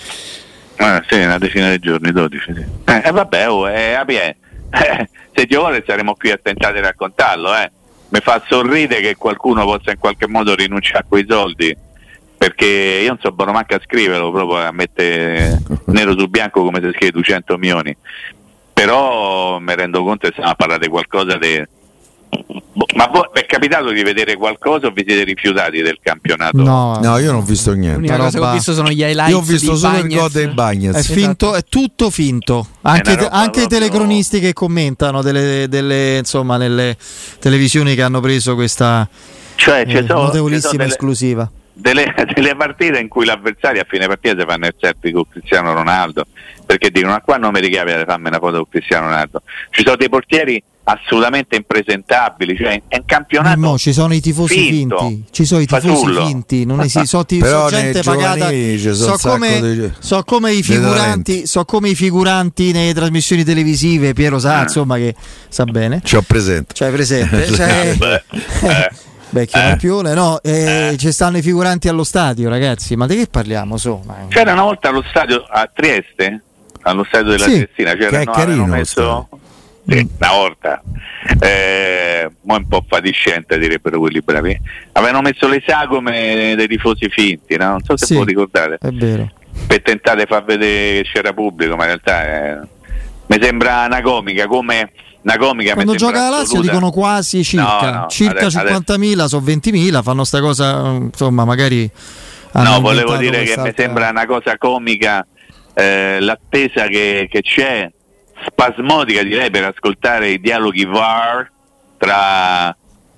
Eh, 0.76 1.04
sì, 1.08 1.16
una 1.22 1.38
decina 1.38 1.70
di 1.70 1.80
giorni, 1.80 2.12
12. 2.12 2.54
Sì. 2.54 2.66
Eh, 2.86 3.02
eh, 3.06 3.12
vabbè, 3.12 3.50
oh, 3.50 3.70
eh, 3.70 3.94
eh, 4.08 4.36
se 5.34 5.46
Dio 5.46 5.60
vuole 5.60 5.84
saremo 5.86 6.16
qui 6.16 6.32
a 6.32 6.40
tentare 6.42 6.74
di 6.74 6.80
raccontarlo. 6.82 7.56
Eh. 7.56 7.72
Mi 8.14 8.20
fa 8.20 8.44
sorridere 8.48 9.02
che 9.02 9.16
qualcuno 9.16 9.66
possa 9.66 9.90
in 9.90 9.98
qualche 9.98 10.28
modo 10.28 10.54
rinunciare 10.54 11.00
a 11.00 11.06
quei 11.08 11.26
soldi. 11.28 11.76
Perché 12.38 12.68
io 13.02 13.08
non 13.08 13.18
so 13.20 13.32
buono 13.32 13.54
manco 13.54 13.74
a 13.74 13.82
scriverlo, 13.84 14.32
proprio 14.32 14.58
a 14.60 14.72
mettere 14.72 15.60
nero 15.86 16.16
su 16.16 16.28
bianco 16.28 16.64
come 16.64 16.80
se 16.80 16.92
scrive 16.92 17.12
200 17.12 17.58
milioni. 17.58 17.98
Però 18.72 19.58
mi 19.58 19.74
rendo 19.74 20.04
conto 20.04 20.28
che 20.28 20.34
stiamo 20.34 20.52
a 20.52 20.56
parlare 20.56 20.82
di 20.82 20.90
qualcosa 20.90 21.38
di. 21.38 21.58
Boh, 21.58 21.83
Ma 22.96 23.08
voi 23.08 23.28
è 23.34 23.46
capitato 23.46 23.92
di 23.92 24.02
vedere 24.04 24.36
qualcosa 24.36 24.88
o 24.88 24.92
vi 24.92 25.04
siete 25.08 25.24
rifiutati 25.24 25.82
del 25.82 26.00
campionato? 26.02 26.58
No, 26.58 27.00
No, 27.02 27.18
io 27.18 27.32
non 27.32 27.42
ho 27.42 27.46
visto 27.46 27.72
niente. 27.74 27.96
l'unica 27.98 28.16
Una 28.16 28.24
cosa 28.26 28.32
che 28.32 28.38
roba- 28.40 28.52
ho 28.52 28.56
visto 28.56 28.74
sono 28.74 28.90
gli 28.90 29.02
highlights 29.02 29.30
Io 29.30 29.38
ho 29.38 29.42
visto 29.42 29.72
di 29.72 29.78
solo 29.78 29.96
il 29.98 30.02
Bagnez. 30.04 30.20
gol 30.20 30.32
dei 30.32 30.48
Bagnets. 30.48 31.10
È, 31.10 31.14
finto, 31.14 31.54
è 31.56 31.64
tutto 31.64 32.10
finto. 32.10 32.68
Anche, 32.82 33.16
roba 33.16 33.30
anche 33.30 33.62
i 33.64 33.68
telecronisti 33.68 34.40
che 34.40 34.54
commentano 34.54 35.22
delle, 35.22 35.68
delle, 35.70 36.18
insomma, 36.18 36.58
nelle 36.58 36.98
televisioni 37.40 37.96
che 37.96 38.02
hanno 38.02 38.20
preso 38.20 38.56
questa 38.56 39.08
Cioè, 39.56 39.84
eh, 39.88 40.06
sono 40.08 40.24
notevolissima 40.24 40.72
delle, 40.78 40.86
esclusiva. 40.90 41.50
delle, 41.74 42.14
delle 42.34 42.56
partite 42.56 43.00
in 43.00 43.08
cui 43.08 43.26
l'avversario 43.26 43.82
a 43.82 43.86
fine 43.88 44.08
partita 44.08 44.40
si 44.40 44.46
fanno 44.48 44.66
il 44.66 44.76
selfie 44.80 45.12
con 45.12 45.24
Cristiano 45.30 45.74
Ronaldo 45.74 46.26
perché 46.66 46.90
dicono: 46.90 47.14
Ma 47.14 47.22
qua 47.22 47.38
non 47.38 47.52
mi 47.52 47.60
ricapita 47.60 47.98
di 47.98 48.06
farmi 48.06 48.28
una 48.28 48.40
foto 48.40 48.56
con 48.58 48.68
Cristiano 48.70 49.08
Ronaldo. 49.08 49.42
Ci 49.70 49.84
sono 49.84 49.96
dei 49.96 50.10
portieri 50.10 50.62
assolutamente 50.86 51.56
impresentabili, 51.56 52.58
cioè 52.58 52.82
è 52.88 52.98
un 52.98 53.06
campionato. 53.06 53.60
No, 53.60 53.78
ci 53.78 53.94
sono 53.94 54.14
i 54.14 54.20
tifosi 54.20 54.68
finto, 54.68 54.98
finti, 54.98 55.26
ci 55.32 55.46
sono 55.46 55.62
i 55.62 55.66
tifosi 55.66 55.88
fasullo. 55.88 56.26
finti, 56.26 56.66
non 56.66 56.82
esi- 56.82 57.06
so, 57.06 57.24
ti- 57.26 57.38
Però 57.38 57.70
so 57.70 57.76
gente 57.76 58.02
pagata. 58.02 58.50
So 58.94 59.18
come, 59.22 59.62
di- 59.62 59.92
so 60.00 60.24
come 60.24 60.52
i 60.52 60.62
figuranti, 60.62 61.48
so 61.48 61.64
come 61.66 61.90
i 61.90 61.96
figuranti 61.96 62.72
nelle 62.72 62.94
trasmissioni 62.94 63.44
televisive, 63.44 64.14
Piero 64.14 64.40
sa, 64.40 64.60
Ah. 64.60 64.62
insomma 64.64 64.98
che 64.98 65.16
sa 65.48 65.64
bene. 65.66 66.02
Ci 66.04 66.16
ho 66.18 66.22
presente. 66.22 66.74
Cioè 66.76 66.92
presente, 66.92 67.48
cioè, 67.48 67.96
Beh, 67.98 68.24
eh. 68.64 68.92
vecchio 69.30 69.60
Eh. 69.60 69.64
campione, 69.64 70.14
no, 70.14 70.42
eh, 70.44 70.96
ci 71.00 71.12
stanno 71.14 71.38
i 71.38 71.42
figuranti 71.42 71.88
allo 71.88 72.04
stadio, 72.04 72.50
ragazzi, 72.50 72.96
ma 72.98 73.08
di 73.08 73.16
che 73.16 73.28
parliamo? 73.28 73.78
So, 73.78 74.02
ma- 74.06 74.26
C'era 74.28 74.52
una 74.52 74.64
volta 74.64 74.90
allo 74.90 75.04
stadio 75.10 75.46
a 75.48 75.70
Trieste, 75.74 76.42
allo 76.82 77.06
stadio 77.06 77.32
della 77.32 77.46
Sì, 77.46 77.52
Triestina, 77.52 77.94
c'era 77.94 78.10
che 78.10 78.22
è 78.22 78.26
no, 78.26 78.32
carino 78.32 78.52
avevano 78.64 78.68
lo 78.68 78.78
messo 78.78 79.30
sì, 79.88 80.10
una 80.20 80.32
volta. 80.32 80.82
Eh, 81.40 82.30
mo' 82.42 82.56
un 82.56 82.68
po' 82.68 82.84
fatiscente 82.88 83.58
direbbero 83.58 84.00
quelli 84.00 84.22
bravi. 84.22 84.60
Avevano 84.94 85.22
messo 85.22 85.48
le 85.48 85.64
sagome 85.66 86.54
dei 86.56 86.68
tifosi 86.68 87.08
finti, 87.10 87.56
no? 87.58 87.70
non 87.70 87.84
so 87.84 87.96
se 87.98 88.06
Sì. 88.08 88.14
può 88.16 88.24
ricordare. 88.24 88.78
È 88.82 88.90
vero. 88.90 89.30
per 89.68 89.82
tentare 89.84 90.22
di 90.22 90.26
far 90.28 90.44
vedere 90.44 91.04
che 91.04 91.10
c'era 91.14 91.32
pubblico, 91.32 91.76
ma 91.76 91.84
in 91.84 91.88
realtà 91.90 92.24
è- 92.24 92.60
mi 93.28 93.38
sembra 93.40 93.86
una 93.86 94.02
comica, 94.02 94.48
come 94.48 94.92
una 95.22 95.38
comica 95.38 95.70
mi 95.76 95.84
Quando 95.84 95.96
gioca 95.96 96.24
la 96.24 96.30
Lazio 96.30 96.44
assoluta. 96.60 96.72
dicono 96.72 96.92
quasi 96.92 97.44
circa, 97.44 97.92
No, 97.92 98.00
no, 98.00 98.08
circa 98.08 98.48
adesso- 98.48 98.60
50.000, 98.60 99.28
sono 99.28 99.44
20.000, 99.46 100.02
fanno 100.02 100.24
sta 100.24 100.40
cosa, 100.42 100.98
insomma, 101.00 101.46
magari... 101.46 101.90
No, 102.54 102.82
volevo 102.82 103.16
dire 103.18 103.44
che 103.44 103.56
mi 103.60 103.72
sembra 103.76 104.10
una 104.10 104.26
cosa 104.26 104.58
comica 104.58 105.26
eh, 105.76 106.18
l'attesa 106.20 106.88
che, 106.88 107.28
che 107.32 107.42
c'è, 107.42 107.90
spasmodica 108.46 109.24
direi, 109.24 109.50
per 109.50 109.66
ascoltare 109.66 110.30
i 110.30 110.40
dialoghi 110.40 110.86
VAR 110.86 111.50
tra 111.98 112.76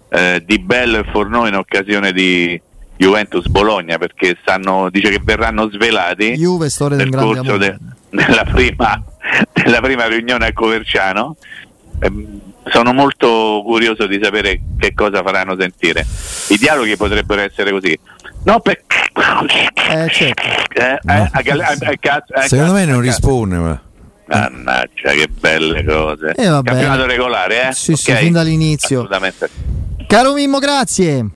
eh, 0.09 0.43
Di 0.45 0.59
Bello 0.59 0.99
e 0.99 1.03
Fornò 1.11 1.47
in 1.47 1.55
occasione 1.55 2.11
di 2.11 2.59
Juventus 2.97 3.47
Bologna, 3.47 3.97
perché 3.97 4.37
stanno, 4.41 4.89
dice 4.89 5.09
che 5.09 5.19
verranno 5.23 5.69
svelati 5.69 6.31
Juve, 6.33 6.69
storia 6.69 6.97
del 6.97 7.09
nel 7.09 7.15
grande 7.19 7.35
corso 7.39 7.57
de- 7.57 7.77
della, 8.09 8.43
prima, 8.45 9.03
della 9.51 9.81
prima 9.81 10.07
riunione 10.07 10.47
a 10.47 10.53
Coverciano. 10.53 11.35
Ehm, 11.99 12.39
sono 12.67 12.93
molto 12.93 13.61
curioso 13.63 14.07
di 14.07 14.19
sapere 14.21 14.59
che 14.79 14.93
cosa 14.93 15.21
faranno 15.21 15.55
sentire. 15.59 16.03
I 16.49 16.57
dialoghi 16.57 16.95
potrebbero 16.97 17.41
essere 17.41 17.71
così. 17.71 17.97
No, 18.43 18.59
per... 18.59 18.81
Eh, 19.91 20.09
certo. 20.09 20.41
Eh, 20.73 20.99
No. 21.03 21.13
eh, 21.13 21.29
a 21.31 21.65
a- 21.67 22.33
a 22.41 22.47
Secondo 22.47 22.73
me 22.73 22.85
non 22.85 23.01
risponde. 23.01 23.57
Ma. 23.57 23.81
Mannaggia, 24.27 25.11
che 25.11 25.27
belle 25.27 25.83
cose. 25.83 26.29
Eh. 26.35 26.43
Campionato 26.43 27.05
regolare, 27.05 27.69
eh? 27.69 27.73
Sì, 27.73 27.95
sì, 27.95 28.11
Ok? 28.11 28.17
fin 28.17 28.33
dall'inizio. 28.33 28.97
Assolutamente. 29.01 29.49
Caro 30.07 30.33
Mimmo, 30.33 30.59
grazie. 30.59 31.23